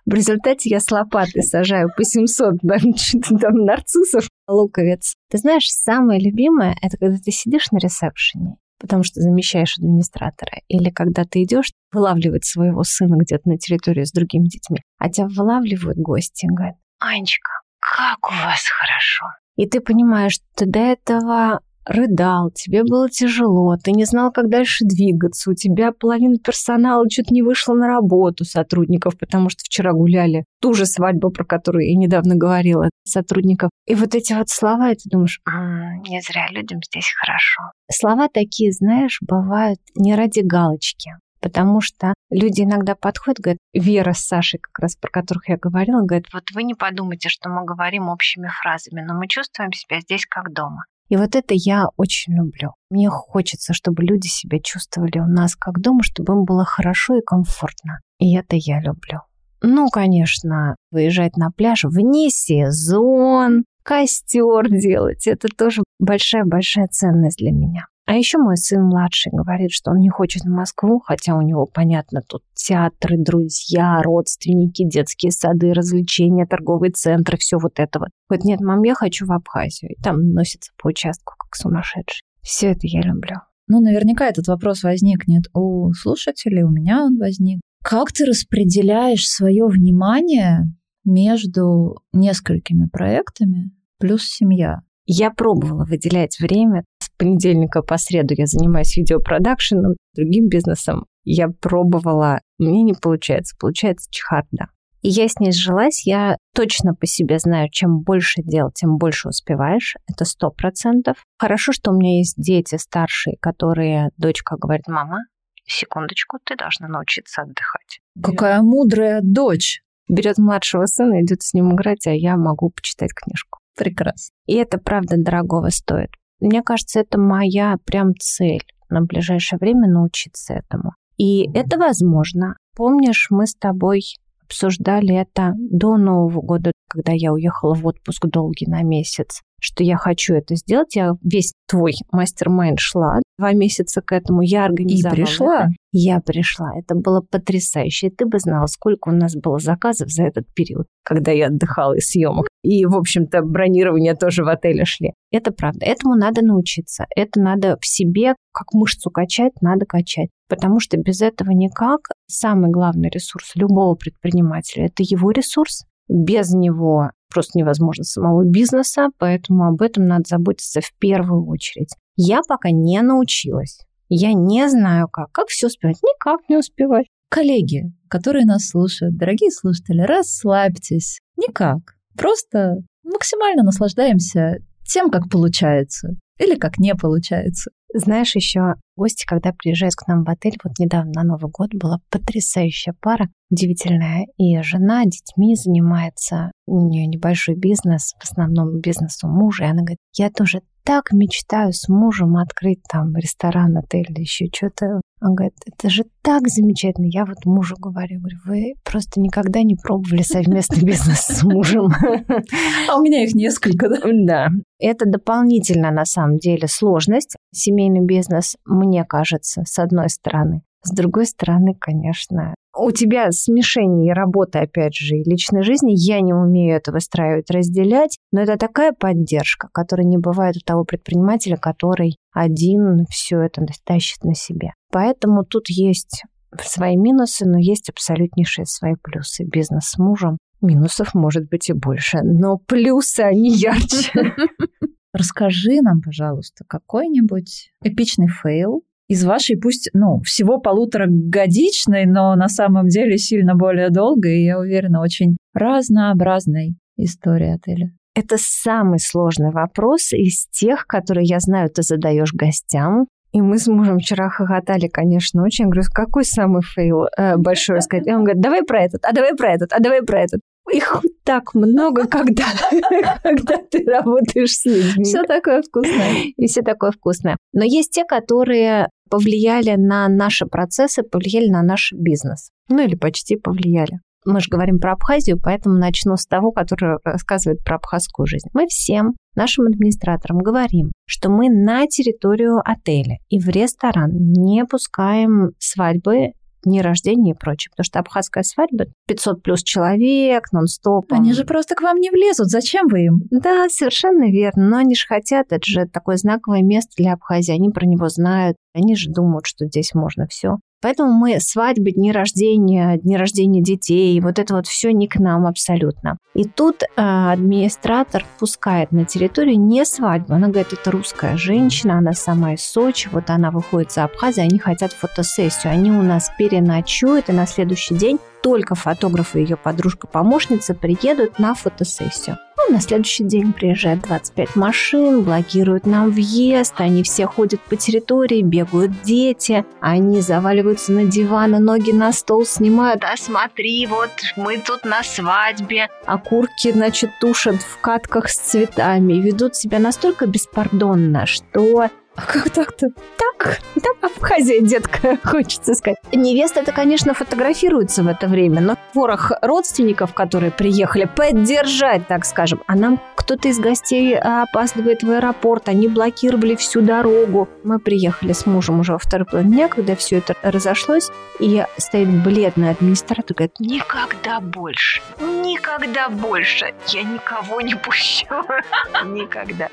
В 0.06 0.14
результате 0.14 0.70
я 0.70 0.80
с 0.80 0.92
лопатой 0.92 1.42
сажаю 1.42 1.90
по 1.96 2.04
700 2.04 2.56
там, 2.62 3.40
там 3.40 3.56
нарциссов, 3.66 4.28
луковиц. 4.48 5.16
Ты 5.30 5.38
знаешь, 5.38 5.68
самое 5.68 6.20
любимое– 6.20 6.76
это 6.82 6.98
когда 6.98 7.18
ты 7.18 7.32
сидишь 7.32 7.72
на 7.72 7.78
ресепшене 7.78 8.58
потому 8.80 9.04
что 9.04 9.22
замещаешь 9.22 9.78
администратора. 9.78 10.54
Или 10.68 10.90
когда 10.90 11.24
ты 11.24 11.44
идешь 11.44 11.72
вылавливать 11.94 12.46
своего 12.46 12.84
сына 12.84 13.16
где-то 13.16 13.48
на 13.48 13.60
территории 13.60 14.04
с 14.04 14.12
другими 14.12 14.48
детьми, 14.48 14.80
а 14.98 15.08
тебя 15.08 15.28
вылавливают 15.28 16.00
гости 16.00 16.46
и 16.46 16.48
говорят, 16.48 16.78
Анечка, 16.98 17.52
как 17.92 18.32
у 18.32 18.34
вас 18.34 18.64
хорошо. 18.68 19.26
И 19.58 19.68
ты 19.68 19.82
понимаешь, 19.82 20.34
что 20.34 20.66
до 20.66 20.80
этого 20.80 21.60
рыдал, 21.86 22.52
тебе 22.52 22.84
было 22.84 23.10
тяжело, 23.10 23.76
ты 23.76 23.92
не 23.92 24.06
знал, 24.06 24.32
как 24.32 24.50
дальше 24.50 24.86
двигаться, 24.86 25.50
у 25.50 25.56
тебя 25.56 25.92
половина 25.92 26.38
персонала 26.38 27.10
чуть 27.10 27.32
не 27.32 27.42
вышла 27.42 27.74
на 27.74 27.88
работу 27.88 28.46
сотрудников, 28.46 29.18
потому 29.18 29.50
что 29.50 29.64
вчера 29.64 29.92
гуляли 29.92 30.46
ту 30.62 30.74
же 30.74 30.86
свадьбу, 30.86 31.32
про 31.32 31.44
которую 31.44 31.90
я 31.90 31.98
недавно 31.98 32.36
говорила, 32.36 32.90
сотрудников. 33.04 33.72
И 33.88 33.96
вот 33.96 34.16
эти 34.16 34.34
вот 34.34 34.50
слова, 34.50 34.92
и 34.92 34.96
ты 34.96 35.10
думаешь, 35.10 35.42
м-м, 35.48 36.04
не 36.04 36.22
зря 36.22 36.48
людям 36.52 36.80
здесь 36.84 37.12
хорошо. 37.20 37.72
Слова 37.92 38.30
такие, 38.32 38.72
знаешь, 38.72 39.18
бывают 39.22 39.80
не 39.96 40.16
ради 40.16 40.42
галочки, 40.42 41.12
потому 41.42 41.82
что 41.82 42.14
люди 42.30 42.62
иногда 42.62 42.96
подходят, 42.96 43.40
говорят, 43.40 43.60
Вера 43.74 44.14
с 44.14 44.26
Сашей, 44.26 44.60
как 44.60 44.80
раз 44.80 44.96
про 44.96 45.10
которых 45.10 45.50
я 45.50 45.58
говорила, 45.58 46.02
говорят, 46.02 46.28
вот 46.34 46.52
вы 46.54 46.64
не 46.64 46.76
подумайте, 46.76 47.30
что 47.30 47.50
мы 47.50 47.66
говорим 47.66 48.10
общими 48.10 48.50
фразами, 48.62 49.02
но 49.02 49.16
мы 49.16 49.28
чувствуем 49.28 49.74
себя 49.74 50.00
здесь 50.00 50.26
как 50.26 50.54
дома. 50.54 50.86
И 51.10 51.18
вот 51.18 51.36
это 51.36 51.54
я 51.54 51.88
очень 51.98 52.34
люблю. 52.34 52.74
Мне 52.90 53.10
хочется, 53.10 53.74
чтобы 53.74 54.04
люди 54.04 54.28
себя 54.28 54.60
чувствовали 54.60 55.20
у 55.20 55.28
нас 55.28 55.58
как 55.58 55.82
дома, 55.82 56.04
чтобы 56.04 56.34
им 56.34 56.46
было 56.46 56.64
хорошо 56.64 57.18
и 57.18 57.22
комфортно. 57.22 58.00
И 58.20 58.34
это 58.34 58.56
я 58.56 58.80
люблю. 58.80 59.20
Ну, 59.62 59.90
конечно, 59.90 60.76
выезжать 60.90 61.36
на 61.36 61.52
пляж 61.52 61.84
вне 61.84 62.30
сезон, 62.30 63.66
костер 63.84 64.70
делать, 64.70 65.28
это 65.28 65.48
тоже 65.50 65.84
большая-большая 66.00 66.88
ценность 66.88 67.38
для 67.38 67.52
меня. 67.52 67.88
А 68.06 68.16
еще 68.16 68.38
мой 68.38 68.58
сын 68.58 68.84
младший 68.84 69.32
говорит, 69.32 69.72
что 69.72 69.92
он 69.92 69.98
не 69.98 70.10
хочет 70.10 70.44
в 70.44 70.50
Москву, 70.50 71.00
хотя 71.00 71.36
у 71.36 71.42
него, 71.42 71.66
понятно, 71.66 72.22
тут 72.28 72.44
театры, 72.54 73.18
друзья, 73.18 74.02
родственники, 74.02 74.84
детские 74.84 75.32
сады, 75.32 75.74
развлечения, 75.74 76.46
торговые 76.46 76.92
центры, 76.92 77.38
все 77.38 77.58
вот 77.58 77.74
это 77.80 78.00
вот. 78.00 78.10
Вот 78.30 78.44
нет, 78.44 78.60
мам, 78.60 78.84
я 78.84 78.96
хочу 78.96 79.26
в 79.26 79.32
Абхазию. 79.32 79.92
И 79.92 80.02
там 80.02 80.34
носится 80.34 80.72
по 80.82 80.88
участку, 80.88 81.36
как 81.38 81.56
сумасшедший. 81.56 82.24
Все 82.42 82.72
это 82.72 82.82
я 82.84 83.02
люблю. 83.02 83.38
Ну, 83.68 83.80
наверняка 83.80 84.28
этот 84.28 84.48
вопрос 84.48 84.84
возникнет 84.84 85.44
у 85.54 85.94
слушателей, 85.94 86.64
у 86.64 86.70
меня 86.70 87.06
он 87.06 87.18
возник. 87.18 87.62
Как 87.84 88.12
ты 88.12 88.26
распределяешь 88.26 89.28
свое 89.28 89.66
внимание 89.68 90.66
между 91.06 92.02
несколькими 92.12 92.88
проектами 92.88 93.72
плюс 93.98 94.24
семья? 94.24 94.82
Я 95.06 95.32
пробовала 95.32 95.86
выделять 95.86 96.40
время. 96.40 96.84
Понедельника 97.22 97.84
по 97.84 97.98
среду 98.00 98.34
я 98.36 98.48
занимаюсь 98.48 98.98
видеопродакшеном, 98.98 99.94
другим 100.16 100.48
бизнесом. 100.48 101.06
Я 101.24 101.50
пробовала, 101.50 102.42
мне 102.58 102.82
не 102.82 102.94
получается, 102.94 103.56
получается 103.60 104.10
чехарда. 104.10 104.70
И 105.04 105.10
я 105.10 105.28
с 105.28 105.40
ней 105.40 105.52
сжилась, 105.52 106.08
я 106.08 106.36
точно 106.56 106.96
по 106.96 107.06
себе 107.06 107.38
знаю, 107.38 107.70
чем 107.72 108.02
больше 108.02 108.42
дел, 108.42 108.72
тем 108.72 108.98
больше 108.98 109.30
успеваешь, 109.30 109.98
это 110.08 110.26
сто 110.26 110.50
процентов. 110.50 111.24
Хорошо, 111.38 111.74
что 111.74 111.92
у 111.92 111.96
меня 111.96 112.18
есть 112.18 112.42
дети 112.42 112.78
старшие, 112.78 113.38
которые, 113.40 114.10
дочка 114.18 114.56
говорит, 114.58 114.88
мама, 114.88 115.20
секундочку, 115.68 116.40
ты 116.44 116.56
должна 116.56 116.88
научиться 116.88 117.44
отдыхать. 117.44 118.00
Какая 118.20 118.64
мудрая 118.64 119.20
дочь! 119.22 119.84
Берет 120.10 120.40
младшего 120.40 120.88
сына, 120.88 121.22
идет 121.22 121.44
с 121.44 121.54
ним 121.54 121.76
играть, 121.76 122.08
а 122.08 122.12
я 122.14 122.36
могу 122.36 122.72
почитать 122.72 123.14
книжку. 123.14 123.60
Прекрасно. 123.78 124.34
И 124.48 124.56
это 124.56 124.80
правда 124.80 125.18
дорогого 125.18 125.70
стоит. 125.70 126.10
Мне 126.42 126.62
кажется, 126.64 127.00
это 127.00 127.20
моя 127.20 127.78
прям 127.86 128.16
цель 128.20 128.64
на 128.90 129.02
ближайшее 129.02 129.60
время 129.60 129.88
научиться 129.88 130.54
этому. 130.56 130.94
И 131.18 131.50
это 131.54 131.78
возможно. 131.78 132.58
Помнишь, 132.76 133.28
мы 133.30 133.46
с 133.46 133.54
тобой 133.54 134.02
обсуждали 134.44 135.16
это 135.16 135.54
до 135.56 135.98
Нового 135.98 136.42
года, 136.42 136.72
когда 136.92 137.14
я 137.14 137.32
уехала 137.32 137.74
в 137.74 137.86
отпуск 137.86 138.28
долгий 138.28 138.68
на 138.68 138.84
месяц 138.84 139.42
что 139.62 139.84
я 139.84 139.96
хочу 139.96 140.34
это 140.34 140.56
сделать. 140.56 140.96
Я 140.96 141.14
весь 141.24 141.54
твой 141.68 141.94
мастер-майнд 142.12 142.80
шла 142.80 143.22
два 143.38 143.54
месяца 143.54 144.02
к 144.02 144.12
этому. 144.12 144.42
Я 144.42 144.66
организовала. 144.66 145.16
И 145.16 145.22
пришла. 145.22 145.64
Это. 145.64 145.74
Я 145.92 146.20
пришла. 146.20 146.72
Это 146.78 146.96
было 146.96 147.22
потрясающе. 147.22 148.08
И 148.08 148.10
ты 148.10 148.26
бы 148.26 148.40
знала, 148.40 148.66
сколько 148.66 149.10
у 149.10 149.12
нас 149.12 149.36
было 149.36 149.60
заказов 149.60 150.10
за 150.10 150.24
этот 150.24 150.52
период, 150.54 150.88
когда 151.04 151.32
я 151.32 151.48
отдыхала 151.48 151.94
из 151.94 152.08
съемок. 152.08 152.48
И, 152.64 152.86
в 152.86 152.96
общем-то, 152.96 153.42
бронирование 153.44 154.16
тоже 154.16 154.44
в 154.44 154.48
отеле 154.48 154.86
шли. 154.86 155.14
Это 155.32 155.52
правда. 155.52 155.86
Этому 155.86 156.16
надо 156.16 156.42
научиться. 156.44 157.06
Это 157.16 157.40
надо 157.40 157.78
в 157.80 157.86
себе, 157.86 158.36
как 158.52 158.74
мышцу 158.74 159.12
качать, 159.12 159.54
надо 159.62 159.86
качать. 159.86 160.30
Потому 160.50 160.80
что 160.80 160.98
без 160.98 161.22
этого 161.22 161.52
никак. 161.52 162.10
Самый 162.28 162.72
главный 162.72 163.10
ресурс 163.10 163.56
любого 163.56 163.96
предпринимателя– 163.96 164.86
это 164.88 165.04
его 165.04 165.32
ресурс. 165.32 165.86
Без 166.12 166.52
него 166.52 167.12
просто 167.34 167.58
невозможно 167.58 168.04
самого 168.04 168.44
бизнеса, 168.44 169.08
поэтому 169.18 169.66
об 169.66 169.82
этом 169.82 170.06
надо 170.08 170.24
заботиться 170.28 170.82
в 170.82 170.92
первую 171.00 171.48
очередь. 171.48 171.96
Я 172.18 172.42
пока 172.46 172.70
не 172.70 173.02
научилась. 173.02 173.80
Я 174.10 174.34
не 174.34 174.70
знаю 174.70 175.08
как. 175.08 175.32
Как 175.32 175.48
все 175.48 175.68
успевать? 175.68 176.04
Никак 176.04 176.42
не 176.50 176.58
успевать. 176.58 177.08
Коллеги, 177.30 177.94
которые 178.10 178.46
нас 178.46 178.68
слушают, 178.68 179.16
дорогие 179.16 179.52
слушатели, 179.52 180.02
расслабьтесь. 180.02 181.22
Никак. 181.38 181.96
Просто 182.18 182.80
максимально 183.04 183.64
наслаждаемся 183.64 184.58
тем, 184.86 185.10
как 185.10 185.30
получается 185.30 186.18
или 186.42 186.56
как 186.56 186.78
не 186.78 186.96
получается. 186.96 187.72
Знаешь, 187.94 188.36
еще 188.36 188.76
гости, 188.96 189.26
когда 189.26 189.52
приезжают 189.52 189.96
к 189.96 190.08
нам 190.08 190.24
в 190.24 190.30
отель, 190.30 190.58
вот 190.64 190.80
недавно 190.80 191.12
на 191.14 191.24
Новый 191.24 191.52
год 191.52 191.72
была 191.74 192.00
потрясающая 192.10 192.94
пара, 193.02 193.30
удивительная, 193.50 194.28
и 194.38 194.62
жена 194.62 195.04
детьми 195.04 195.56
занимается, 195.56 196.52
у 196.68 196.88
нее 196.88 197.06
небольшой 197.06 197.56
бизнес, 197.56 198.14
в 198.18 198.24
основном 198.24 198.80
бизнес 198.80 199.24
у 199.24 199.28
мужа, 199.28 199.66
и 199.66 199.68
она 199.68 199.82
говорит, 199.82 200.00
я 200.14 200.30
тоже 200.30 200.62
так 200.84 201.12
мечтаю 201.12 201.74
с 201.74 201.88
мужем 201.88 202.38
открыть 202.38 202.82
там 202.90 203.16
ресторан, 203.16 203.78
отель 203.78 204.08
или 204.10 204.22
еще 204.22 204.48
что-то. 204.54 205.02
Он 205.22 205.36
говорит, 205.36 205.54
это 205.66 205.90
же 205.90 206.04
так 206.24 206.48
замечательно. 206.48 207.06
Я 207.06 207.26
вот 207.26 207.46
мужу 207.46 207.76
говорю, 207.78 208.20
говорю, 208.20 208.38
вы 208.46 208.74
просто 208.84 209.20
никогда 209.20 209.62
не 209.62 209.76
пробовали 209.76 210.24
совместный 210.24 210.82
бизнес 210.84 211.20
с 211.20 211.44
мужем. 211.44 211.92
А 212.90 212.98
у 212.98 213.04
меня 213.04 213.24
их 213.24 213.36
несколько, 213.36 213.90
да? 213.90 213.98
Да. 214.04 214.50
Это 214.80 215.06
дополнительно, 215.06 215.92
на 215.92 216.06
самом 216.06 216.38
деле, 216.38 216.68
сложность. 216.68 217.36
Семейный 217.54 218.06
бизнес, 218.06 218.58
мне 218.66 219.06
кажется, 219.06 219.64
с 219.66 219.78
одной 219.80 220.10
стороны. 220.10 220.64
С 220.84 220.94
другой 220.94 221.26
стороны, 221.26 221.76
конечно, 221.80 222.56
у 222.78 222.92
тебя 222.92 223.32
смешение 223.32 224.14
работы, 224.14 224.60
опять 224.60 224.96
же, 224.96 225.18
и 225.18 225.30
личной 225.30 225.62
жизни. 225.62 225.94
Я 225.94 226.22
не 226.22 226.34
умею 226.34 226.76
это 226.78 226.92
выстраивать, 226.92 227.52
разделять, 227.52 228.18
но 228.32 228.42
это 228.42 228.58
такая 228.58 228.94
поддержка, 228.94 229.68
которая 229.74 230.08
не 230.08 230.18
бывает 230.18 230.58
у 230.58 230.62
того 230.62 230.86
предпринимателя, 230.86 231.58
который 231.58 232.16
один 232.34 233.06
все 233.10 233.42
это 233.42 233.66
тащит 233.84 234.24
на 234.24 234.36
себе. 234.36 234.74
Поэтому 234.92 235.44
тут 235.44 235.70
есть 235.70 236.24
свои 236.60 236.96
минусы, 236.96 237.46
но 237.46 237.58
есть 237.58 237.90
абсолютнейшие 237.90 238.66
свои 238.66 238.96
плюсы. 239.02 239.44
Бизнес 239.44 239.90
с 239.90 239.98
мужем. 239.98 240.38
Минусов 240.62 241.14
может 241.14 241.50
быть 241.50 241.70
и 241.70 241.74
больше, 241.74 242.20
но 242.24 242.58
плюсы, 242.58 243.22
они 243.22 243.50
ярче. 243.50 244.12
Расскажи 245.14 245.82
нам, 245.82 246.02
пожалуйста, 246.02 246.64
какой-нибудь 246.68 247.72
эпичный 247.84 248.28
fail, 248.28 248.84
из 249.12 249.26
вашей, 249.26 249.58
пусть, 249.58 249.90
ну, 249.94 250.22
всего 250.24 250.58
полуторагодичной, 250.58 252.06
но 252.06 252.34
на 252.36 252.48
самом 252.48 252.88
деле 252.88 253.18
сильно 253.18 253.56
более 253.56 253.90
долгой, 253.90 254.40
и, 254.40 254.46
я 254.46 254.58
уверена, 254.58 255.02
очень 255.02 255.36
разнообразной 255.54 256.76
истории 256.96 257.56
отеля? 257.56 257.92
Это 258.16 258.38
самый 258.40 259.00
сложный 259.00 259.52
вопрос 259.52 260.14
из 260.14 260.48
тех, 260.48 260.88
которые, 260.88 261.26
я 261.26 261.42
знаю, 261.42 261.70
ты 261.70 261.82
задаешь 261.82 262.34
гостям. 262.34 263.08
И 263.34 263.42
мы 263.42 263.58
с 263.58 263.68
мужем 263.68 264.00
вчера 264.00 264.30
хохотали, 264.30 264.88
конечно, 264.88 265.44
очень. 265.44 265.66
Я 265.66 265.72
говорю, 265.72 265.88
какой 265.94 266.24
самый 266.24 266.62
fail 266.62 267.08
э, 267.18 267.36
большой 267.38 267.78
рассказать? 267.78 268.08
И 268.08 268.14
он 268.14 268.24
говорит, 268.24 268.42
давай 268.42 268.64
про 268.64 268.82
этот, 268.82 269.04
а 269.04 269.12
давай 269.12 269.36
про 269.36 269.54
этот, 269.54 269.74
а 269.74 269.80
давай 269.82 270.04
про 270.04 270.22
этот. 270.22 270.40
Их 270.72 271.04
так 271.26 271.54
много, 271.54 272.08
когда, 272.08 272.46
когда 273.24 273.58
ты 273.58 273.84
работаешь 273.84 274.54
с 274.54 274.66
людьми. 274.66 275.04
Все 275.04 275.24
такое 275.24 275.64
вкусное. 275.64 276.14
И 276.38 276.48
все 276.48 276.62
такое 276.62 276.92
вкусное. 276.92 277.36
Но 277.52 277.66
есть 277.66 277.92
те, 277.92 278.06
которые 278.06 278.88
повлияли 279.12 279.76
на 279.76 280.08
наши 280.08 280.46
процессы, 280.46 281.04
повлияли 281.04 281.50
на 281.50 281.62
наш 281.62 281.94
бизнес. 281.94 282.50
Ну 282.70 282.82
или 282.82 282.96
почти 282.96 283.36
повлияли. 283.36 284.00
Мы 284.26 284.40
же 284.40 284.50
говорим 284.50 284.80
про 284.80 284.94
Абхазию, 284.94 285.40
поэтому 285.42 285.78
начну 285.78 286.16
с 286.16 286.26
того, 286.28 286.52
который 286.52 287.00
рассказывает 287.04 287.64
про 287.64 287.78
абхазскую 287.78 288.28
жизнь. 288.28 288.48
Мы 288.54 288.68
всем 288.68 289.14
нашим 289.36 289.66
администраторам 289.66 290.40
говорим, 290.40 290.92
что 291.08 291.30
мы 291.30 291.50
на 291.50 291.88
территорию 291.88 292.60
отеля 292.64 293.18
и 293.30 293.40
в 293.40 293.50
ресторан 293.50 294.12
не 294.14 294.64
пускаем 294.66 295.52
свадьбы 295.58 296.34
дни 296.64 296.82
рождения 296.82 297.32
и 297.32 297.38
прочее. 297.38 297.72
Потому 297.72 297.86
что 297.86 298.00
абхазская 298.00 298.44
свадьба 298.44 298.86
500 299.08 299.44
плюс 299.44 299.64
человек, 299.64 300.52
нон-стоп. 300.52 301.12
Они 301.12 301.34
же 301.34 301.44
просто 301.44 301.76
к 301.76 301.82
вам 301.82 301.98
не 301.98 302.10
влезут. 302.10 302.50
Зачем 302.50 302.88
вы 302.88 303.06
им? 303.06 303.22
Да, 303.30 303.68
совершенно 303.70 304.30
верно. 304.30 304.70
Но 304.70 304.78
они 304.78 304.96
же 304.96 305.06
хотят. 305.08 305.48
Это 305.52 305.66
же 305.66 305.86
такое 305.86 306.18
знаковое 306.18 306.62
место 306.62 306.92
для 306.98 307.14
Абхазии. 307.14 307.54
Они 307.54 307.70
про 307.70 307.86
него 307.86 308.10
знают. 308.10 308.58
Они 308.74 308.96
же 308.96 309.10
думают, 309.10 309.46
что 309.46 309.66
здесь 309.66 309.94
можно 309.94 310.28
все. 310.28 310.58
Поэтому 310.82 311.12
мы 311.12 311.40
свадьбы, 311.40 311.92
дни 311.92 312.12
рождения, 312.12 312.98
дни 312.98 313.16
рождения 313.18 313.62
детей, 313.62 314.20
вот 314.20 314.40
это 314.40 314.56
вот 314.56 314.68
все 314.68 314.92
не 314.92 315.08
к 315.08 315.18
нам 315.18 315.46
абсолютно. 315.46 316.18
И 316.34 316.46
тут 316.46 316.84
э, 316.84 316.88
администратор 316.96 318.26
пускает 318.40 318.92
на 318.92 319.06
территорию 319.06 319.60
не 319.60 319.86
свадьбу. 319.86 320.34
Она 320.34 320.48
говорит, 320.48 320.74
это 320.74 320.92
русская 320.92 321.38
женщина, 321.38 321.98
она 321.98 322.14
сама 322.14 322.54
из 322.54 322.64
Сочи, 322.64 323.10
вот 323.12 323.30
она 323.30 323.52
выходит 323.52 323.92
за 323.92 324.06
Абхазию, 324.06 324.46
они 324.46 324.60
хотят 324.60 324.94
фотосессию. 324.94 325.74
Они 325.74 325.92
у 325.92 326.02
нас 326.02 326.32
переночуют, 326.38 327.30
и 327.30 327.34
на 327.34 327.46
следующий 327.46 327.96
день 327.96 328.18
только 328.42 328.76
фотограф 328.76 329.36
и 329.36 329.42
ее 329.42 329.58
подружка-помощница 329.58 330.74
приедут 330.74 331.40
на 331.40 331.54
фотосессию. 331.54 332.38
Ну, 332.58 332.76
на 332.76 332.82
следующий 332.82 333.24
день 333.24 333.54
приезжает 333.54 334.02
25 334.02 334.56
машин, 334.56 335.24
блокируют 335.24 335.86
нам 335.86 336.12
въезд, 336.12 336.76
они 336.78 337.02
все 337.02 337.26
ходят 337.26 337.60
по 337.62 337.76
территории, 337.76 338.42
бегают 338.42 339.02
дети, 339.02 339.66
они 339.80 340.22
заваливаются 340.22 340.92
на 340.92 341.06
диваны, 341.06 341.60
ноги 341.60 341.92
на 341.92 342.12
стол 342.12 342.46
снимают. 342.46 343.04
А 343.04 343.18
смотри, 343.18 343.88
вот 343.88 344.12
мы 344.36 344.58
тут 344.60 344.86
на 344.86 345.02
свадьбе. 345.02 345.90
А 346.06 346.18
курки, 346.18 346.72
значит, 346.72 347.12
тушат 347.20 347.56
в 347.56 347.80
катках 347.82 348.30
с 348.30 348.38
цветами, 348.38 349.14
ведут 349.14 349.56
себя 349.56 349.80
настолько 349.80 350.28
беспардонно, 350.28 351.26
что 351.26 351.90
а 352.16 352.26
как 352.26 352.50
так-то? 352.50 352.88
Так, 353.18 353.60
там 353.82 353.96
Абхазия, 354.02 354.62
детка, 354.62 355.18
хочется 355.24 355.74
сказать. 355.74 355.98
Невеста 356.12 356.60
это, 356.60 356.72
конечно, 356.72 357.14
фотографируется 357.14 358.04
в 358.04 358.08
это 358.08 358.28
время, 358.28 358.62
но 358.62 358.78
ворох 358.94 359.32
родственников, 359.42 360.14
которые 360.14 360.52
приехали 360.52 361.06
поддержать, 361.06 362.08
так 362.08 362.26
скажем, 362.26 362.62
а 362.68 362.76
нам 362.76 363.00
кто-то 363.16 363.48
из 363.48 363.60
гостей 363.60 364.18
опаздывает 364.18 365.04
в 365.04 365.10
аэропорт, 365.10 365.70
они 365.70 365.88
блокировали 365.88 366.56
всю 366.56 366.82
дорогу. 366.82 367.48
Мы 367.64 367.80
приехали 367.80 368.34
с 368.34 368.46
мужем 368.46 368.82
уже 368.82 368.94
во 368.94 369.00
второй 369.00 369.26
половине 369.26 369.52
дня, 369.52 369.68
когда 369.68 369.96
все 369.96 370.18
это 370.18 370.36
разошлось, 370.42 371.10
и 371.40 371.66
стоит 371.78 372.10
бледный 372.24 372.72
администратор, 372.72 373.36
говорит, 373.36 373.60
никогда 373.60 374.40
больше, 374.40 375.02
никогда 375.20 376.10
больше 376.10 376.74
я 376.88 377.04
никого 377.04 377.62
не 377.62 377.76
пущу. 377.76 378.26
Никогда. 379.06 379.70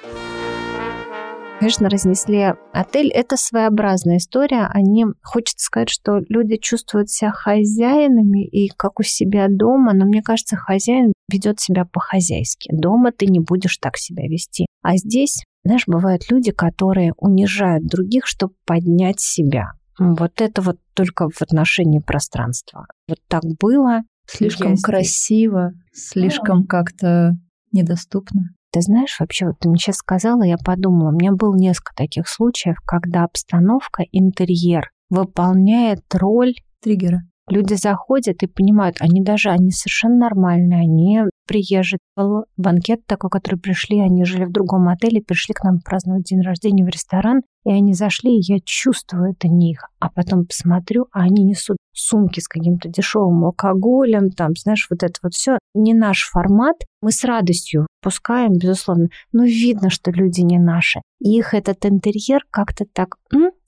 Конечно, 1.59 1.89
разнесли 1.89 2.55
отель. 2.73 3.11
Это 3.11 3.37
своеобразная 3.37 4.19
история. 4.19 4.69
Они, 4.73 5.07
хочется 5.23 5.65
сказать, 5.65 5.91
что 5.91 6.21
люди 6.29 6.57
чувствуют 6.57 7.11
себя 7.11 7.33
хозяинами 7.33 8.47
и 8.47 8.69
как 8.69 9.01
у 9.01 9.03
себя 9.03 9.49
дома, 9.49 9.93
но 9.93 10.05
мне 10.05 10.23
кажется, 10.23 10.57
хозяин 10.57 11.13
ведет 11.29 11.59
себя 11.59 11.85
по-хозяйски. 11.85 12.71
Дома 12.73 13.11
ты 13.11 13.27
не 13.27 13.41
будешь 13.41 13.77
так 13.79 13.97
себя 13.97 14.29
вести. 14.29 14.67
А 14.83 14.97
здесь, 14.97 15.43
знаешь, 15.65 15.85
бывают 15.89 16.31
люди, 16.31 16.53
которые 16.53 17.13
унижают 17.17 17.87
других, 17.87 18.27
чтобы 18.27 18.55
поднять 18.65 19.19
себя. 19.19 19.73
Вот 19.99 20.41
это 20.41 20.63
вот 20.63 20.77
только 20.95 21.29
в 21.29 21.43
отношении 21.43 21.99
пространства. 21.99 22.87
Вот 23.09 23.19
так 23.27 23.43
было. 23.61 24.03
Слишком 24.31 24.77
красиво, 24.77 25.73
слишком 25.93 26.67
как-то 26.67 27.33
недоступно. 27.73 28.51
Ты 28.71 28.83
знаешь, 28.83 29.17
вообще, 29.19 29.47
вот 29.47 29.59
ты 29.61 29.69
мне 29.69 29.79
сейчас 29.79 29.97
сказала, 29.97 30.43
я 30.43 30.59
подумала, 30.59 31.09
у 31.09 31.13
меня 31.13 31.33
было 31.33 31.57
несколько 31.57 31.95
таких 31.95 32.29
случаев, 32.29 32.77
когда 32.85 33.25
обстановка, 33.25 34.05
интерьер 34.13 34.91
выполняет 35.09 36.03
роль 36.13 36.55
триггера. 36.81 37.23
Люди 37.51 37.75
заходят 37.75 38.43
и 38.43 38.47
понимают, 38.47 38.97
они 39.01 39.23
даже, 39.23 39.51
они 39.51 39.71
совершенно 39.71 40.17
нормальные, 40.17 40.81
они 40.81 41.21
приезжие. 41.47 41.99
Был 42.17 42.45
банкет 42.57 43.07
такой, 43.07 43.31
который 43.31 43.59
пришли, 43.59 44.01
они 44.01 44.25
жили 44.25 44.45
в 44.45 44.53
другом 44.53 44.89
отеле, 44.89 45.23
пришли 45.23 45.55
к 45.55 45.65
нам 45.65 45.81
праздновать 45.81 46.25
день 46.25 46.43
рождения 46.43 46.85
в 46.85 46.89
ресторан, 46.89 47.41
и 47.65 47.71
они 47.71 47.95
зашли, 47.95 48.37
и 48.37 48.53
я 48.53 48.59
чувствую 48.65 49.33
это 49.33 49.49
них. 49.49 49.89
А 49.99 50.11
потом 50.11 50.47
посмотрю, 50.47 51.07
а 51.13 51.23
они 51.23 51.45
несут 51.45 51.79
сумки 51.93 52.41
с 52.41 52.49
каким-то 52.49 52.89
дешевым 52.89 53.45
алкоголем, 53.45 54.31
там, 54.31 54.55
знаешь, 54.57 54.87
вот 54.91 55.03
это 55.03 55.15
вот 55.23 55.35
все. 55.35 55.59
Не 55.75 55.95
наш 55.95 56.29
формат. 56.31 56.77
Мы 57.01 57.13
с 57.13 57.25
радостью 57.25 57.87
пускаем, 58.03 58.59
безусловно, 58.59 59.09
но 59.33 59.45
видно, 59.45 59.91
что 59.91 60.11
люди 60.11 60.41
не 60.41 60.59
наши. 60.59 61.01
Их 61.21 61.55
этот 61.55 61.85
интерьер 61.87 62.43
как-то 62.51 62.85
так 62.93 63.17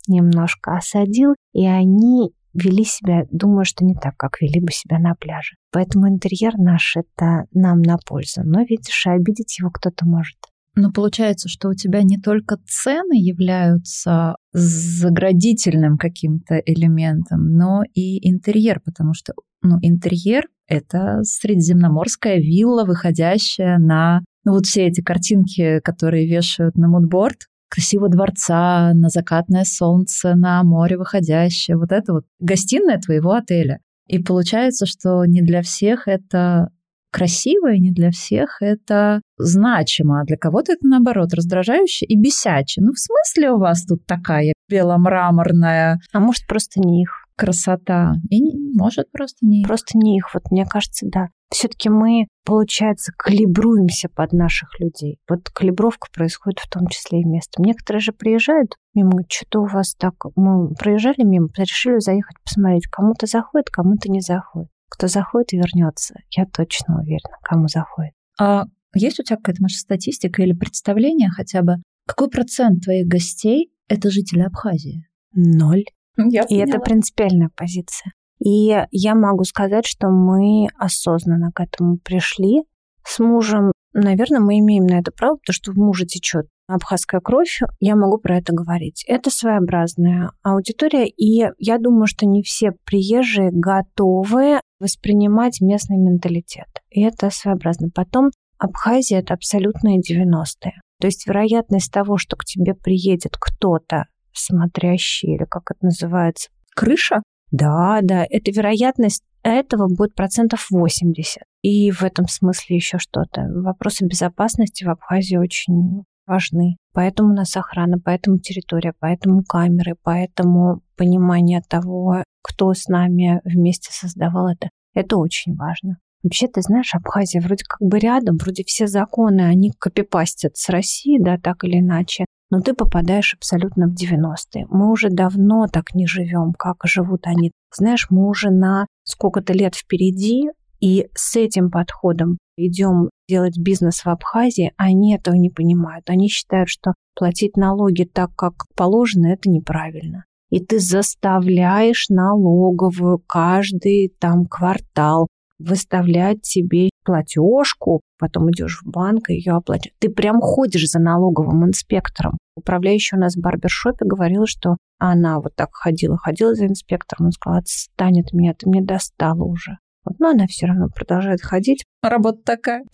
немножко 0.09 0.77
осадил, 0.77 1.35
и 1.53 1.66
они 1.66 2.33
вели 2.55 2.85
себя, 2.85 3.25
думаю, 3.31 3.65
что 3.65 3.85
не 3.85 3.95
так, 3.95 4.17
как 4.17 4.41
вели 4.41 4.61
бы 4.61 4.73
себя 4.73 4.99
на 4.99 5.15
пляже. 5.15 5.57
Поэтому 5.73 6.09
интерьер 6.09 6.57
наш 6.57 6.97
это 6.97 7.47
нам 7.53 7.83
на 7.83 7.97
пользу. 7.99 8.43
Но 8.45 8.63
видишь, 8.63 9.07
и 9.07 9.11
обидеть 9.11 9.59
его 9.59 9.71
кто-то 9.71 10.07
может. 10.07 10.37
Но 10.77 10.93
получается, 10.93 11.49
что 11.49 11.69
у 11.69 11.75
тебя 11.75 12.03
не 12.03 12.17
только 12.17 12.57
цены 12.67 13.15
являются 13.15 14.37
заградительным 14.53 15.99
каким-то 15.99 16.57
элементом, 16.59 17.57
но 17.57 17.83
и 17.93 18.29
интерьер, 18.29 18.81
потому 18.85 19.13
что 19.15 19.35
ну, 19.63 19.79
интерьер— 19.83 20.45
это 20.69 21.23
средиземноморская 21.25 22.37
вилла, 22.39 22.85
выходящая 22.85 23.79
на 23.79 24.21
ну, 24.45 24.53
вот 24.53 24.67
все 24.67 24.87
эти 24.87 25.03
картинки, 25.03 25.81
которые 25.81 26.27
вешают 26.27 26.77
на 26.77 26.89
мудборд, 26.89 27.49
красивого 27.71 28.11
дворца, 28.11 28.93
на 28.95 29.09
закатное 29.09 29.65
солнце, 29.65 30.35
на 30.35 30.63
море 30.65 30.99
выходящее. 30.99 31.77
Вот 31.77 31.93
это 31.93 32.13
вот 32.13 32.25
гостиная 32.41 32.99
твоего 32.99 33.33
отеля. 33.33 33.79
И 34.07 34.19
получается, 34.19 34.87
что 34.87 35.25
не 35.25 35.41
для 35.41 35.63
всех 35.63 36.09
это 36.09 36.71
красиво, 37.13 37.73
и 37.73 37.81
не 37.81 37.93
для 37.93 38.11
всех 38.11 38.59
это 38.61 39.21
значимо, 39.39 40.21
а 40.21 40.25
для 40.25 40.37
кого-то 40.37 40.73
это, 40.73 40.87
наоборот, 40.87 41.33
раздражающе 41.33 42.07
и 42.07 42.21
бесяче. 42.21 42.81
Ну, 42.81 42.93
в 42.93 42.99
смысле 42.99 43.53
у 43.53 43.59
вас 43.59 43.85
тут 43.85 44.05
такая 44.07 44.53
беломраморная... 44.69 46.01
А 46.13 46.21
может, 46.21 46.47
просто 46.47 46.81
не 46.81 47.03
их 47.03 47.27
красота. 47.37 48.15
И 48.29 48.41
не, 48.41 48.55
может 48.75 49.11
просто 49.11 49.47
не 49.47 49.63
их. 49.63 49.67
Просто 49.67 49.97
не 49.99 50.19
их. 50.19 50.35
Вот 50.35 50.51
мне 50.51 50.67
кажется, 50.67 51.07
да. 51.11 51.29
Все-таки 51.51 51.89
мы, 51.89 52.29
получается, 52.45 53.13
калибруемся 53.17 54.09
под 54.09 54.33
наших 54.33 54.79
людей. 54.79 55.19
Вот 55.29 55.51
калибровка 55.51 56.09
происходит 56.13 56.61
в 56.61 56.71
том 56.71 56.87
числе 56.87 57.21
и 57.21 57.25
местом. 57.25 57.65
Некоторые 57.65 58.01
же 58.01 58.13
приезжают 58.13 58.77
мимо, 58.95 59.23
что-то 59.29 59.61
у 59.61 59.67
вас 59.67 59.95
так... 59.97 60.15
Мы 60.37 60.73
проезжали 60.75 61.25
мимо, 61.25 61.49
решили 61.57 61.99
заехать 61.99 62.37
посмотреть. 62.45 62.87
Кому-то 62.87 63.27
заходит, 63.27 63.71
кому-то 63.71 64.11
не 64.11 64.21
заходит. 64.21 64.71
Кто 64.89 65.09
заходит, 65.09 65.53
вернется. 65.53 66.15
Я 66.31 66.47
точно 66.47 67.01
уверена, 67.01 67.37
кому 67.43 67.67
заходит. 67.67 68.13
А 68.39 68.65
есть 68.95 69.19
у 69.19 69.23
тебя 69.25 69.37
какая-то, 69.37 69.63
может, 69.63 69.79
статистика 69.79 70.43
или 70.43 70.53
представление 70.53 71.31
хотя 71.31 71.63
бы, 71.63 71.77
какой 72.07 72.29
процент 72.29 72.85
твоих 72.85 73.07
гостей– 73.07 73.73
это 73.89 74.11
жители 74.11 74.41
Абхазии? 74.41 75.07
Ноль. 75.33 75.85
Я 76.17 76.43
и 76.49 76.57
это 76.57 76.79
принципиальная 76.79 77.51
позиция. 77.55 78.13
И 78.42 78.76
я 78.90 79.14
могу 79.14 79.44
сказать, 79.44 79.87
что 79.87 80.09
мы 80.09 80.68
осознанно 80.79 81.50
к 81.53 81.61
этому 81.61 81.98
пришли. 81.98 82.62
С 83.05 83.18
мужем, 83.18 83.72
наверное, 83.92 84.40
мы 84.40 84.59
имеем 84.59 84.87
на 84.87 84.98
это 84.98 85.12
право, 85.12 85.37
потому 85.37 85.55
что 85.55 85.72
в 85.72 85.76
муже 85.76 86.07
течет 86.07 86.46
абхазская 86.68 87.20
кровь, 87.20 87.61
я 87.81 87.96
могу 87.96 88.18
про 88.18 88.38
это 88.38 88.53
говорить. 88.53 89.05
Это 89.09 89.29
своеобразная 89.31 90.31
аудитория, 90.42 91.07
и 91.09 91.48
я 91.59 91.79
думаю, 91.79 92.07
что 92.07 92.26
не 92.26 92.42
все 92.42 92.72
приезжие 92.85 93.50
готовы 93.53 94.61
воспринимать 94.79 95.61
местный 95.61 95.98
менталитет. 95.98 96.68
И 96.90 97.03
это 97.03 97.31
своеобразно. 97.31 97.88
Потом 97.92 98.31
Абхазия– 98.61 99.18
это 99.20 99.33
абсолютные 99.33 100.00
90-е. 100.00 100.74
То 101.00 101.07
есть 101.07 101.26
вероятность 101.26 101.90
того, 101.90 102.18
что 102.18 102.37
к 102.37 102.44
тебе 102.44 102.74
приедет 102.74 103.37
кто-то 103.40 104.05
смотрящий, 104.33 105.35
или 105.35 105.44
как 105.44 105.70
это 105.70 105.87
называется, 105.87 106.50
крыша? 106.76 107.22
Да, 107.51 108.01
да, 108.03 108.25
это 108.29 108.51
вероятность 108.51 109.25
этого 109.43 109.89
будет 109.89 110.15
процентов 110.15 110.67
80. 110.71 111.43
И 111.63 111.91
в 111.91 112.03
этом 112.03 112.27
смысле 112.29 112.77
еще 112.77 112.99
что-то. 112.99 113.43
Вопросы 113.63 114.07
безопасности 114.07 114.85
в 114.85 114.91
Абхазии 114.91 115.37
очень 115.37 116.05
важны. 116.27 116.77
Поэтому 116.93 117.31
у 117.31 117.35
нас 117.35 117.57
охрана, 117.57 117.99
поэтому 118.03 118.39
территория, 118.39 118.93
поэтому 118.99 119.43
камеры, 119.43 119.97
поэтому 120.03 120.83
понимание 120.97 121.63
того, 121.69 122.23
кто 122.43 122.73
с 122.73 122.87
нами 122.87 123.41
вместе 123.45 123.91
создавал 123.93 124.49
это. 124.49 124.69
Это 124.95 125.17
очень 125.17 125.55
важно. 125.57 125.99
Вообще, 126.23 126.49
ты 126.49 126.61
знаешь, 126.61 126.95
Абхазия 126.95 127.41
вроде 127.41 127.65
как 127.65 127.81
бы 127.81 127.99
рядом, 127.99 128.37
вроде 128.37 128.63
все 128.65 128.87
законы, 128.87 129.41
они 129.43 129.73
копипастят 129.79 130.57
с 130.57 130.69
России, 130.69 131.19
да, 131.19 131.39
так 131.39 131.65
или 131.65 131.81
иначе 131.81 132.27
но 132.51 132.61
ты 132.61 132.75
попадаешь 132.75 133.35
абсолютно 133.35 133.87
в 133.87 133.95
90-е. 133.95 134.67
Мы 134.69 134.91
уже 134.91 135.09
давно 135.09 135.67
так 135.73 135.95
не 135.95 136.07
живем, 136.07 136.53
как 136.53 136.79
живут 136.85 137.27
они. 137.27 137.53
Знаешь, 137.75 138.09
мы 138.11 138.29
уже 138.29 138.51
на 138.51 138.87
сколько-то 139.05 139.53
лет 139.53 139.75
впереди, 139.75 140.51
и 140.81 141.09
с 141.15 141.37
этим 141.37 141.71
подходом 141.71 142.39
идем 142.57 143.11
делать 143.29 143.59
бизнес 143.59 144.05
в 144.05 144.09
Абхазии, 144.09 144.73
они 144.77 145.15
этого 145.15 145.35
не 145.35 145.51
понимают. 145.51 146.09
Они 146.09 146.29
считают, 146.29 146.69
что 146.69 146.95
платить 147.15 147.57
налоги 147.57 148.05
так, 148.05 148.35
как 148.35 148.67
положено, 148.75 149.29
это 149.29 149.49
неправильно. 149.49 150.25
И 150.51 150.59
ты 150.59 150.81
заставляешь 150.81 152.09
налоговую 152.09 153.19
каждый 153.19 154.13
там 154.19 154.47
квартал 154.47 155.29
выставлять 155.59 156.45
себе 156.45 156.89
платежку, 157.11 158.01
потом 158.18 158.51
идешь 158.51 158.81
в 158.83 158.88
банк 158.88 159.31
и 159.31 159.35
ее 159.35 159.55
оплачиваешь. 159.55 159.96
Ты 159.99 160.11
прям 160.11 160.40
ходишь 160.40 160.88
за 160.88 161.01
налоговым 161.01 161.66
инспектором. 161.66 162.38
Управляющая 162.57 163.18
у 163.18 163.20
нас 163.20 163.35
в 163.35 163.40
барбершопе 163.40 164.05
говорила, 164.05 164.46
что 164.46 164.77
она 164.99 165.40
вот 165.40 165.57
так 165.57 165.70
ходила, 165.73 166.16
ходила 166.16 166.55
за 166.55 166.66
инспектором. 166.66 167.27
Он 167.27 167.33
сказал, 167.33 167.59
отстань 167.59 168.20
от 168.20 168.33
меня, 168.33 168.55
ты 168.55 168.68
мне 168.68 168.81
достала 168.81 169.42
уже. 169.42 169.79
Вот, 170.05 170.18
но 170.20 170.31
она 170.31 170.46
все 170.46 170.66
равно 170.66 170.88
продолжает 170.94 171.42
ходить. 171.42 171.85
Работа 172.03 172.40
такая. 172.44 172.85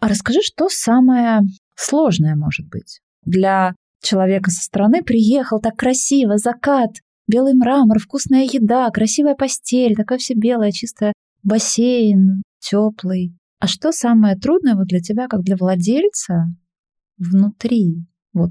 А 0.00 0.08
расскажи, 0.08 0.40
что 0.42 0.68
самое 0.68 1.40
сложное 1.76 2.36
может 2.36 2.66
быть 2.68 3.00
для 3.24 3.74
человека 4.02 4.50
со 4.50 4.62
стороны 4.62 5.02
приехал 5.02 5.60
так 5.60 5.76
красиво, 5.76 6.36
закат, 6.36 6.90
белый 7.26 7.54
мрамор, 7.54 7.98
вкусная 7.98 8.44
еда, 8.44 8.88
красивая 8.90 9.34
постель, 9.34 9.94
такая 9.94 10.18
вся 10.18 10.34
белая, 10.36 10.72
чистая, 10.72 11.12
бассейн, 11.44 12.42
теплый. 12.58 13.36
А 13.60 13.66
что 13.66 13.92
самое 13.92 14.36
трудное 14.36 14.74
вот 14.74 14.86
для 14.86 15.00
тебя, 15.00 15.28
как 15.28 15.42
для 15.42 15.56
владельца, 15.56 16.46
внутри, 17.16 18.06
вот 18.32 18.50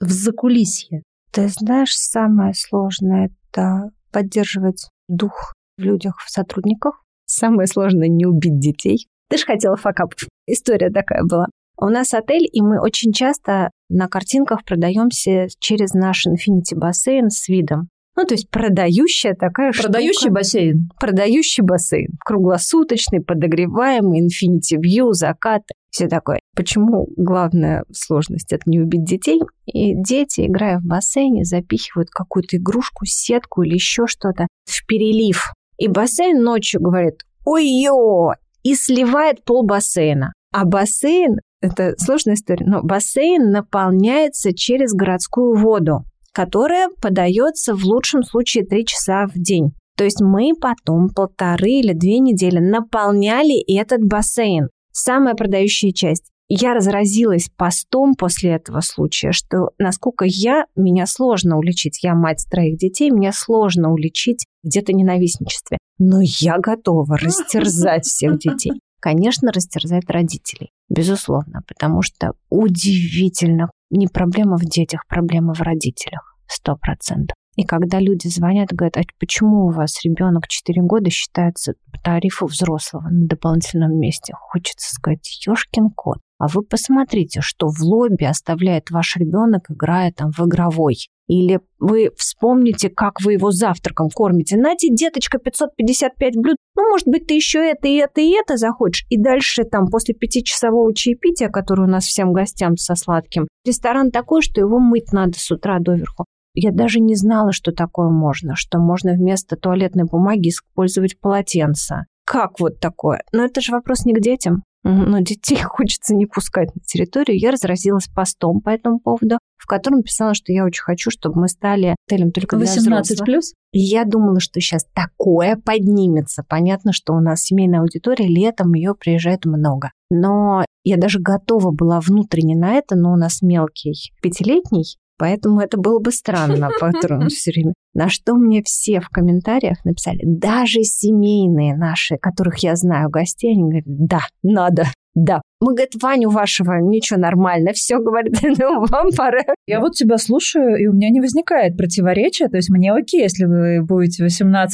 в 0.00 0.10
закулисье? 0.10 1.02
Ты 1.30 1.48
знаешь, 1.48 1.96
самое 1.96 2.52
сложное— 2.54 3.30
это 3.52 3.90
поддерживать 4.10 4.90
дух 5.08 5.54
в 5.78 5.82
людях, 5.82 6.16
в 6.24 6.30
сотрудниках. 6.30 7.02
Самое 7.24 7.66
сложное— 7.66 8.08
не 8.08 8.26
убить 8.26 8.58
детей. 8.58 9.06
Ты 9.28 9.38
же 9.38 9.46
хотела 9.46 9.76
факап. 9.76 10.12
История 10.46 10.90
такая 10.90 11.22
была. 11.22 11.46
У 11.78 11.86
нас 11.86 12.12
отель, 12.12 12.46
и 12.52 12.60
мы 12.60 12.80
очень 12.80 13.12
часто 13.12 13.70
на 13.88 14.08
картинках 14.08 14.64
продаемся 14.64 15.46
через 15.58 15.94
наш 15.94 16.26
Infinity 16.26 16.76
бассейн 16.76 17.30
с 17.30 17.48
видом. 17.48 17.88
Ну, 18.14 18.24
то 18.24 18.34
есть 18.34 18.50
продающая 18.50 19.34
такая 19.34 19.72
Продающий 19.72 20.12
штука. 20.12 20.34
бассейн. 20.34 20.90
Продающий 21.00 21.62
бассейн. 21.62 22.08
Круглосуточный, 22.24 23.22
подогреваемый, 23.22 24.20
Infinity 24.20 24.76
View, 24.78 25.12
закат, 25.12 25.62
все 25.90 26.08
такое. 26.08 26.40
Почему 26.54 27.08
главная 27.16 27.84
сложность– 27.92 28.52
это 28.54 28.62
не 28.66 28.80
убить 28.80 29.04
детей? 29.04 29.40
И 29.66 29.94
дети, 29.94 30.46
играя 30.46 30.78
в 30.78 30.84
бассейне, 30.84 31.44
запихивают 31.44 32.10
какую-то 32.10 32.58
игрушку, 32.58 33.06
сетку 33.06 33.62
или 33.62 33.74
еще 33.74 34.06
что-то 34.06 34.46
в 34.64 34.86
перелив. 34.86 35.52
И 35.78 35.88
бассейн 35.88 36.42
ночью 36.42 36.80
говорит 36.80 37.22
«Ой-ё!» 37.44 38.32
и 38.62 38.74
сливает 38.74 39.44
пол 39.44 39.64
бассейна. 39.64 40.32
А 40.52 40.64
бассейн– 40.66 41.38
это 41.62 41.94
сложная 41.98 42.34
история, 42.34 42.66
но 42.66 42.82
бассейн 42.82 43.50
наполняется 43.50 44.54
через 44.54 44.92
городскую 44.92 45.54
воду 45.56 46.04
которая 46.32 46.88
подается 47.00 47.74
в 47.74 47.84
лучшем 47.84 48.22
случае 48.22 48.64
3 48.64 48.86
часа 48.86 49.26
в 49.26 49.34
день. 49.34 49.72
То 49.96 50.04
есть 50.04 50.20
мы 50.20 50.52
потом 50.60 51.10
полторы 51.10 51.70
или 51.70 51.92
две 51.92 52.18
недели 52.18 52.58
наполняли 52.58 53.60
этот 53.78 54.02
бассейн. 54.02 54.68
Самая 54.90 55.34
продающая 55.34 55.92
часть. 55.92 56.32
Я 56.48 56.74
разразилась 56.74 57.48
постом 57.56 58.14
после 58.14 58.50
этого 58.50 58.80
случая, 58.80 59.32
что 59.32 59.70
насколько 59.78 60.26
я, 60.26 60.66
меня 60.76 61.06
сложно 61.06 61.56
уличить. 61.56 62.02
Я 62.02 62.14
мать 62.14 62.44
троих 62.50 62.76
детей, 62.76 63.10
меня 63.10 63.32
сложно 63.32 63.90
уличить 63.90 64.44
где-то 64.62 64.92
ненавистничестве. 64.92 65.78
Но 65.98 66.18
я 66.20 66.58
готова 66.58 67.16
растерзать 67.16 68.04
всех 68.04 68.38
детей. 68.38 68.72
Конечно, 69.00 69.50
растерзать 69.50 70.08
родителей, 70.08 70.70
безусловно, 70.88 71.62
потому 71.66 72.02
что 72.02 72.32
удивительно, 72.50 73.70
не 73.96 74.08
проблема 74.08 74.56
в 74.56 74.64
детях, 74.64 75.06
проблема 75.08 75.54
в 75.54 75.60
родителях. 75.60 76.36
Сто 76.46 76.76
процентов. 76.76 77.36
И 77.56 77.64
когда 77.64 78.00
люди 78.00 78.28
звонят 78.28 78.70
говорят, 78.72 78.96
а 78.96 79.02
почему 79.18 79.66
у 79.66 79.70
вас 79.70 80.02
ребенок 80.04 80.48
4 80.48 80.82
года 80.82 81.10
считается 81.10 81.74
по 81.92 81.98
тарифу 82.00 82.46
взрослого 82.46 83.08
на 83.10 83.26
дополнительном 83.26 83.98
месте, 83.98 84.32
хочется 84.38 84.94
сказать, 84.94 85.46
ёшкин 85.46 85.90
кот. 85.90 86.18
А 86.38 86.48
вы 86.48 86.62
посмотрите, 86.62 87.40
что 87.42 87.68
в 87.68 87.80
лобби 87.82 88.24
оставляет 88.24 88.90
ваш 88.90 89.16
ребенок, 89.16 89.70
играя 89.70 90.12
там 90.12 90.30
в 90.32 90.40
игровой. 90.40 90.96
Или 91.32 91.60
вы 91.78 92.10
вспомните, 92.14 92.90
как 92.90 93.22
вы 93.22 93.32
его 93.34 93.52
завтраком 93.52 94.10
кормите. 94.14 94.58
Нате, 94.58 94.88
деточка, 94.90 95.38
555 95.38 96.36
блюд. 96.36 96.56
Ну, 96.76 96.90
может 96.90 97.08
быть, 97.08 97.26
ты 97.26 97.32
еще 97.32 97.58
это, 97.58 97.88
и 97.88 97.94
это, 97.94 98.20
и 98.20 98.32
это 98.32 98.58
захочешь. 98.58 99.06
И 99.08 99.16
дальше 99.18 99.64
там 99.64 99.86
после 99.86 100.14
пятичасового 100.14 100.94
чаепития, 100.94 101.48
который 101.48 101.86
у 101.86 101.88
нас 101.88 102.04
всем 102.04 102.34
гостям 102.34 102.76
со 102.76 102.96
сладким, 102.96 103.48
ресторан 103.64 104.10
такой, 104.10 104.42
что 104.42 104.60
его 104.60 104.78
мыть 104.78 105.10
надо 105.12 105.38
с 105.38 105.50
утра 105.50 105.78
доверху. 105.80 106.26
Я 106.52 106.70
даже 106.70 107.00
не 107.00 107.14
знала, 107.14 107.52
что 107.52 107.72
такое 107.72 108.10
можно, 108.10 108.54
что 108.54 108.78
можно 108.78 109.12
вместо 109.12 109.56
туалетной 109.56 110.04
бумаги 110.04 110.50
использовать 110.50 111.18
полотенце. 111.18 112.04
Как 112.26 112.60
вот 112.60 112.78
такое? 112.78 113.22
Но 113.32 113.42
это 113.42 113.62
же 113.62 113.72
вопрос 113.72 114.04
не 114.04 114.12
к 114.12 114.20
детям. 114.20 114.64
Но 114.84 115.20
детей 115.20 115.60
хочется 115.62 116.14
не 116.14 116.26
пускать 116.26 116.74
на 116.74 116.80
территорию. 116.82 117.38
Я 117.38 117.50
разразилась 117.50 118.08
постом 118.08 118.60
по 118.60 118.70
этому 118.70 118.98
поводу, 118.98 119.38
в 119.56 119.66
котором 119.66 120.02
писала, 120.02 120.34
что 120.34 120.52
я 120.52 120.64
очень 120.64 120.82
хочу, 120.82 121.10
чтобы 121.10 121.40
мы 121.40 121.48
стали 121.48 121.94
отелем 122.08 122.32
только 122.32 122.56
для 122.56 122.66
18 122.66 123.24
плюс? 123.24 123.54
И 123.72 123.78
я 123.78 124.04
думала, 124.04 124.40
что 124.40 124.60
сейчас 124.60 124.84
такое 124.92 125.56
поднимется. 125.56 126.44
Понятно, 126.48 126.92
что 126.92 127.14
у 127.14 127.20
нас 127.20 127.42
семейная 127.42 127.80
аудитория, 127.80 128.26
летом 128.26 128.74
ее 128.74 128.94
приезжает 128.94 129.44
много. 129.44 129.92
Но 130.10 130.64
я 130.84 130.96
даже 130.96 131.20
готова 131.20 131.70
была 131.70 132.00
внутренне 132.00 132.56
на 132.56 132.74
это, 132.74 132.96
но 132.96 133.12
у 133.12 133.16
нас 133.16 133.40
мелкий 133.40 134.12
пятилетний, 134.20 134.98
Поэтому 135.22 135.60
это 135.60 135.78
было 135.78 136.00
бы 136.00 136.10
странно 136.10 136.68
патрон 136.80 137.28
все 137.28 137.52
время. 137.52 137.74
На 137.94 138.08
что 138.08 138.34
мне 138.34 138.60
все 138.64 138.98
в 138.98 139.08
комментариях 139.08 139.84
написали, 139.84 140.18
даже 140.24 140.82
семейные 140.82 141.76
наши, 141.76 142.16
которых 142.16 142.58
я 142.64 142.74
знаю 142.74 143.08
гостей, 143.08 143.52
они 143.52 143.62
говорят, 143.62 143.84
да, 143.86 144.20
надо, 144.42 144.86
да. 145.14 145.40
Мы, 145.60 145.74
говорит, 145.74 145.92
Ваню 146.02 146.28
вашего, 146.28 146.72
ничего, 146.80 147.20
нормально, 147.20 147.72
все, 147.72 148.00
говорит, 148.00 148.34
ну, 148.42 148.84
вам 148.84 149.10
пора. 149.16 149.44
Я 149.68 149.78
вот 149.78 149.92
тебя 149.92 150.18
слушаю, 150.18 150.74
и 150.74 150.88
у 150.88 150.92
меня 150.92 151.10
не 151.10 151.20
возникает 151.20 151.76
противоречия, 151.76 152.48
то 152.48 152.56
есть 152.56 152.70
мне 152.70 152.92
окей, 152.92 153.22
если 153.22 153.44
вы 153.44 153.80
будете 153.80 154.26
18+, 154.26 154.66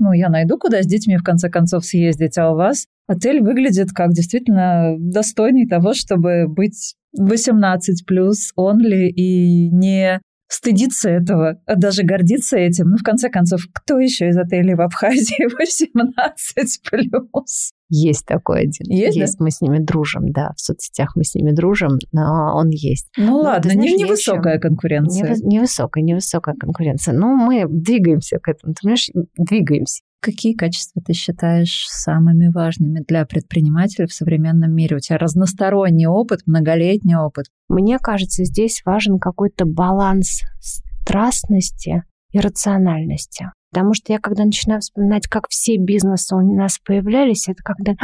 ну, 0.00 0.12
я 0.12 0.28
найду, 0.28 0.58
куда 0.58 0.82
с 0.82 0.86
детьми 0.86 1.16
в 1.16 1.22
конце 1.22 1.48
концов 1.48 1.86
съездить, 1.86 2.36
а 2.36 2.52
у 2.52 2.56
вас 2.56 2.84
отель 3.06 3.40
выглядит 3.40 3.92
как 3.94 4.10
действительно 4.10 4.96
достойный 4.98 5.66
того, 5.66 5.94
чтобы 5.94 6.46
быть 6.46 6.94
18 7.18 8.06
плюс 8.06 8.52
only 8.58 9.08
и 9.08 9.70
не 9.70 10.20
стыдиться 10.48 11.10
этого, 11.10 11.60
а 11.66 11.76
даже 11.76 12.02
гордиться 12.02 12.56
этим. 12.56 12.90
Ну, 12.90 12.96
в 12.96 13.02
конце 13.02 13.28
концов, 13.28 13.60
кто 13.72 13.98
еще 13.98 14.28
из 14.28 14.36
отелей 14.36 14.74
в 14.74 14.80
Абхазии 14.80 15.46
18 15.58 16.82
плюс? 16.90 17.72
Есть 17.90 18.26
такой 18.26 18.62
один. 18.62 18.86
Есть, 18.90 19.16
есть 19.16 19.38
да? 19.38 19.44
мы 19.44 19.50
с 19.50 19.60
ними 19.60 19.78
дружим, 19.78 20.30
да, 20.30 20.52
в 20.56 20.60
соцсетях 20.60 21.16
мы 21.16 21.24
с 21.24 21.34
ними 21.34 21.52
дружим, 21.52 21.98
но 22.12 22.54
он 22.54 22.68
есть. 22.70 23.08
Ну, 23.16 23.26
но, 23.26 23.40
ладно, 23.40 23.72
знаешь, 23.72 23.92
не, 23.92 24.04
невысокая 24.04 24.54
еще... 24.54 24.60
конкуренция. 24.60 25.36
Невысокая, 25.42 26.02
невысокая 26.02 26.54
конкуренция. 26.54 27.14
Но 27.14 27.34
мы 27.34 27.66
двигаемся 27.68 28.38
к 28.38 28.48
этому, 28.48 28.74
ты 28.74 28.80
понимаешь, 28.82 29.10
двигаемся. 29.36 30.02
Какие 30.20 30.54
качества 30.54 31.00
ты 31.04 31.12
считаешь 31.12 31.86
самыми 31.88 32.48
важными 32.48 33.04
для 33.06 33.24
предпринимателя 33.24 34.06
в 34.06 34.12
современном 34.12 34.72
мире? 34.72 34.96
У 34.96 34.98
тебя 34.98 35.16
разносторонний 35.16 36.06
опыт, 36.06 36.40
многолетний 36.46 37.16
опыт. 37.16 37.46
Мне 37.68 37.98
кажется, 37.98 38.44
здесь 38.44 38.82
важен 38.84 39.20
какой-то 39.20 39.64
баланс 39.64 40.42
страстности 40.60 42.02
и 42.32 42.40
рациональности. 42.40 43.52
Потому 43.70 43.94
что 43.94 44.12
я, 44.12 44.18
когда 44.18 44.44
начинаю 44.44 44.80
вспоминать, 44.80 45.28
как 45.28 45.46
все 45.48 45.76
бизнесы 45.76 46.34
у 46.34 46.40
нас 46.40 46.78
появлялись, 46.84 47.48
это 47.48 47.62
когда 47.62 47.94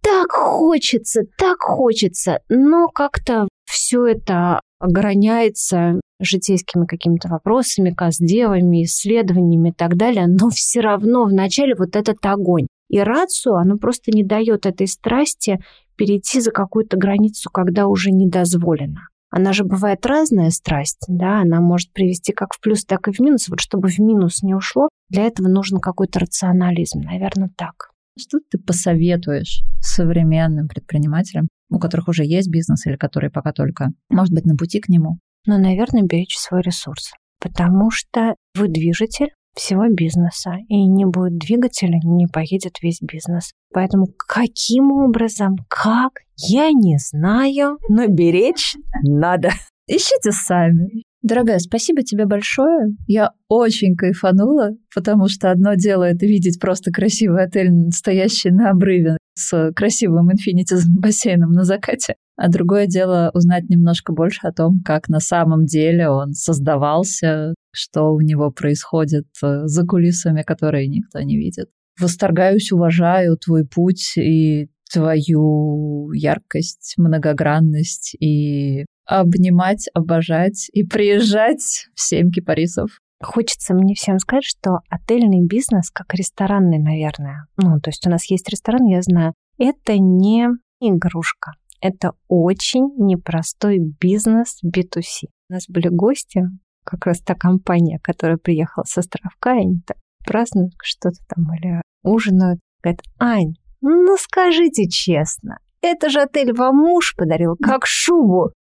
так 0.00 0.30
хочется, 0.30 1.22
так 1.36 1.58
хочется, 1.60 2.40
но 2.48 2.88
как-то 2.88 3.48
все 3.66 4.06
это 4.06 4.60
ограняется 4.78 6.00
житейскими 6.20 6.86
какими-то 6.86 7.28
вопросами, 7.28 7.90
каздевами, 7.90 8.84
исследованиями 8.84 9.70
и 9.70 9.72
так 9.72 9.96
далее, 9.96 10.26
но 10.26 10.50
все 10.50 10.80
равно 10.80 11.24
вначале 11.24 11.74
вот 11.76 11.96
этот 11.96 12.18
огонь. 12.24 12.66
И 12.88 12.98
рацию, 12.98 13.56
оно 13.56 13.76
просто 13.76 14.10
не 14.12 14.24
дает 14.24 14.66
этой 14.66 14.86
страсти 14.86 15.58
перейти 15.96 16.40
за 16.40 16.52
какую-то 16.52 16.96
границу, 16.96 17.50
когда 17.52 17.86
уже 17.86 18.10
не 18.10 18.28
дозволено. 18.28 19.08
Она 19.30 19.52
же 19.52 19.64
бывает 19.64 20.06
разная 20.06 20.48
страсть, 20.50 21.04
да, 21.06 21.42
она 21.42 21.60
может 21.60 21.92
привести 21.92 22.32
как 22.32 22.54
в 22.54 22.60
плюс, 22.60 22.84
так 22.84 23.08
и 23.08 23.12
в 23.12 23.20
минус. 23.20 23.48
Вот 23.48 23.60
чтобы 23.60 23.88
в 23.88 23.98
минус 23.98 24.42
не 24.42 24.54
ушло, 24.54 24.88
для 25.10 25.24
этого 25.24 25.48
нужен 25.48 25.80
какой-то 25.80 26.20
рационализм, 26.20 27.00
наверное, 27.00 27.50
так. 27.54 27.90
Что 28.18 28.38
ты 28.50 28.58
посоветуешь 28.58 29.62
современным 29.80 30.66
предпринимателям, 30.66 31.48
у 31.70 31.78
которых 31.78 32.08
уже 32.08 32.24
есть 32.24 32.50
бизнес 32.50 32.84
или 32.86 32.96
которые 32.96 33.30
пока 33.30 33.52
только, 33.52 33.88
может 34.10 34.34
быть, 34.34 34.44
на 34.44 34.56
пути 34.56 34.80
к 34.80 34.88
нему? 34.88 35.18
Ну, 35.46 35.58
наверное, 35.58 36.02
беречь 36.02 36.36
свой 36.36 36.62
ресурс, 36.62 37.12
потому 37.40 37.90
что 37.90 38.34
вы 38.56 38.68
движитель 38.68 39.30
всего 39.54 39.88
бизнеса, 39.88 40.56
и 40.68 40.86
не 40.86 41.04
будет 41.04 41.38
двигателя, 41.38 41.98
не 42.04 42.26
поедет 42.26 42.82
весь 42.82 43.00
бизнес. 43.00 43.52
Поэтому 43.72 44.06
каким 44.06 44.92
образом, 44.92 45.56
как, 45.68 46.12
я 46.36 46.70
не 46.72 46.98
знаю, 46.98 47.78
но 47.88 48.06
беречь 48.08 48.76
надо. 49.02 49.50
Ищите 49.86 50.32
сами. 50.32 51.04
Дорогая, 51.22 51.58
спасибо 51.58 52.02
тебе 52.02 52.26
большое. 52.26 52.94
Я 53.06 53.32
очень 53.48 53.96
кайфанула, 53.96 54.70
потому 54.94 55.28
что 55.28 55.50
одно 55.50 55.74
дело 55.74 56.04
это 56.04 56.26
видеть 56.26 56.60
просто 56.60 56.92
красивый 56.92 57.44
отель, 57.44 57.70
стоящий 57.90 58.50
на 58.50 58.70
обрыве 58.70 59.16
с 59.34 59.72
красивым 59.74 60.32
инфинити 60.32 60.76
бассейном 60.88 61.50
на 61.50 61.64
закате. 61.64 62.14
А 62.36 62.48
другое 62.48 62.86
дело 62.86 63.32
узнать 63.34 63.68
немножко 63.68 64.12
больше 64.12 64.46
о 64.46 64.52
том, 64.52 64.80
как 64.84 65.08
на 65.08 65.18
самом 65.18 65.64
деле 65.64 66.08
он 66.08 66.34
создавался, 66.34 67.54
что 67.72 68.12
у 68.12 68.20
него 68.20 68.52
происходит 68.52 69.26
э, 69.42 69.62
за 69.64 69.84
кулисами, 69.84 70.42
которые 70.42 70.86
никто 70.86 71.20
не 71.20 71.36
видит. 71.36 71.66
Восторгаюсь, 72.00 72.70
уважаю 72.70 73.36
твой 73.36 73.66
путь 73.66 74.12
и 74.16 74.68
твою 74.92 76.12
яркость, 76.12 76.94
многогранность 76.96 78.14
и 78.20 78.84
обнимать, 79.08 79.88
обожать 79.94 80.68
и 80.72 80.84
приезжать 80.84 81.88
в 81.94 82.00
семь 82.00 82.30
кипарисов. 82.30 82.90
Хочется 83.20 83.74
мне 83.74 83.94
всем 83.94 84.18
сказать, 84.18 84.44
что 84.44 84.78
отельный 84.88 85.44
бизнес, 85.44 85.90
как 85.90 86.14
ресторанный, 86.14 86.78
наверное, 86.78 87.46
ну, 87.56 87.80
то 87.80 87.90
есть 87.90 88.06
у 88.06 88.10
нас 88.10 88.30
есть 88.30 88.48
ресторан, 88.48 88.86
я 88.86 89.02
знаю, 89.02 89.32
это 89.58 89.98
не 89.98 90.48
игрушка. 90.80 91.52
Это 91.80 92.12
очень 92.28 92.90
непростой 92.96 93.78
бизнес 93.78 94.60
B2C. 94.64 95.28
У 95.48 95.52
нас 95.54 95.64
были 95.68 95.88
гости, 95.88 96.42
как 96.84 97.06
раз 97.06 97.20
та 97.20 97.34
компания, 97.34 97.98
которая 98.02 98.36
приехала 98.36 98.84
с 98.84 98.96
островка, 98.98 99.54
и 99.54 99.60
они 99.60 99.80
так 99.86 99.96
празднуют 100.24 100.74
что-то 100.82 101.18
там 101.28 101.44
или 101.54 101.82
ужинают. 102.02 102.60
Говорят, 102.82 103.02
Ань, 103.18 103.54
ну 103.80 104.16
скажите 104.18 104.88
честно, 104.88 105.58
это 105.80 106.10
же 106.10 106.20
отель 106.20 106.52
вам 106.52 106.76
муж 106.76 107.14
подарил, 107.16 107.56
как 107.56 107.86
шубу. 107.86 108.52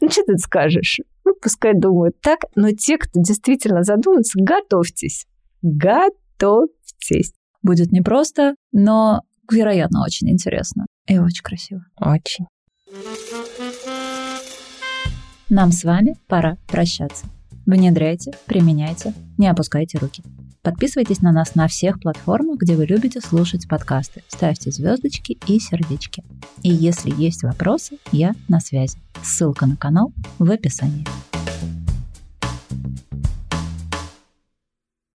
Ну, 0.00 0.10
что 0.10 0.22
ты 0.24 0.38
скажешь? 0.38 1.00
Ну, 1.24 1.34
пускай 1.40 1.74
думают 1.74 2.20
так, 2.20 2.40
но 2.54 2.70
те, 2.70 2.98
кто 2.98 3.20
действительно 3.20 3.82
задумается, 3.82 4.38
готовьтесь. 4.40 5.26
Готовьтесь. 5.62 7.32
Будет 7.62 7.92
непросто, 7.92 8.54
но, 8.72 9.22
вероятно, 9.50 10.04
очень 10.04 10.30
интересно 10.30 10.86
и 11.08 11.18
очень 11.18 11.42
красиво. 11.42 11.84
Очень. 11.98 12.46
Нам 15.48 15.72
с 15.72 15.82
вами 15.84 16.16
пора 16.28 16.56
прощаться. 16.68 17.26
Внедряйте, 17.66 18.32
применяйте, 18.46 19.12
не 19.38 19.48
опускайте 19.48 19.98
руки. 19.98 20.22
Подписывайтесь 20.62 21.20
на 21.20 21.32
нас 21.32 21.54
на 21.54 21.68
всех 21.68 22.00
платформах, 22.00 22.58
где 22.58 22.74
вы 22.76 22.86
любите 22.86 23.20
слушать 23.20 23.68
подкасты. 23.68 24.22
Ставьте 24.28 24.70
звездочки 24.70 25.38
и 25.46 25.58
сердечки. 25.58 26.24
И 26.62 26.70
если 26.70 27.10
есть 27.10 27.42
вопросы, 27.42 27.98
я 28.10 28.34
на 28.48 28.60
связи. 28.60 28.98
Ссылка 29.22 29.66
на 29.66 29.76
канал 29.76 30.12
в 30.38 30.50
описании. 30.50 31.04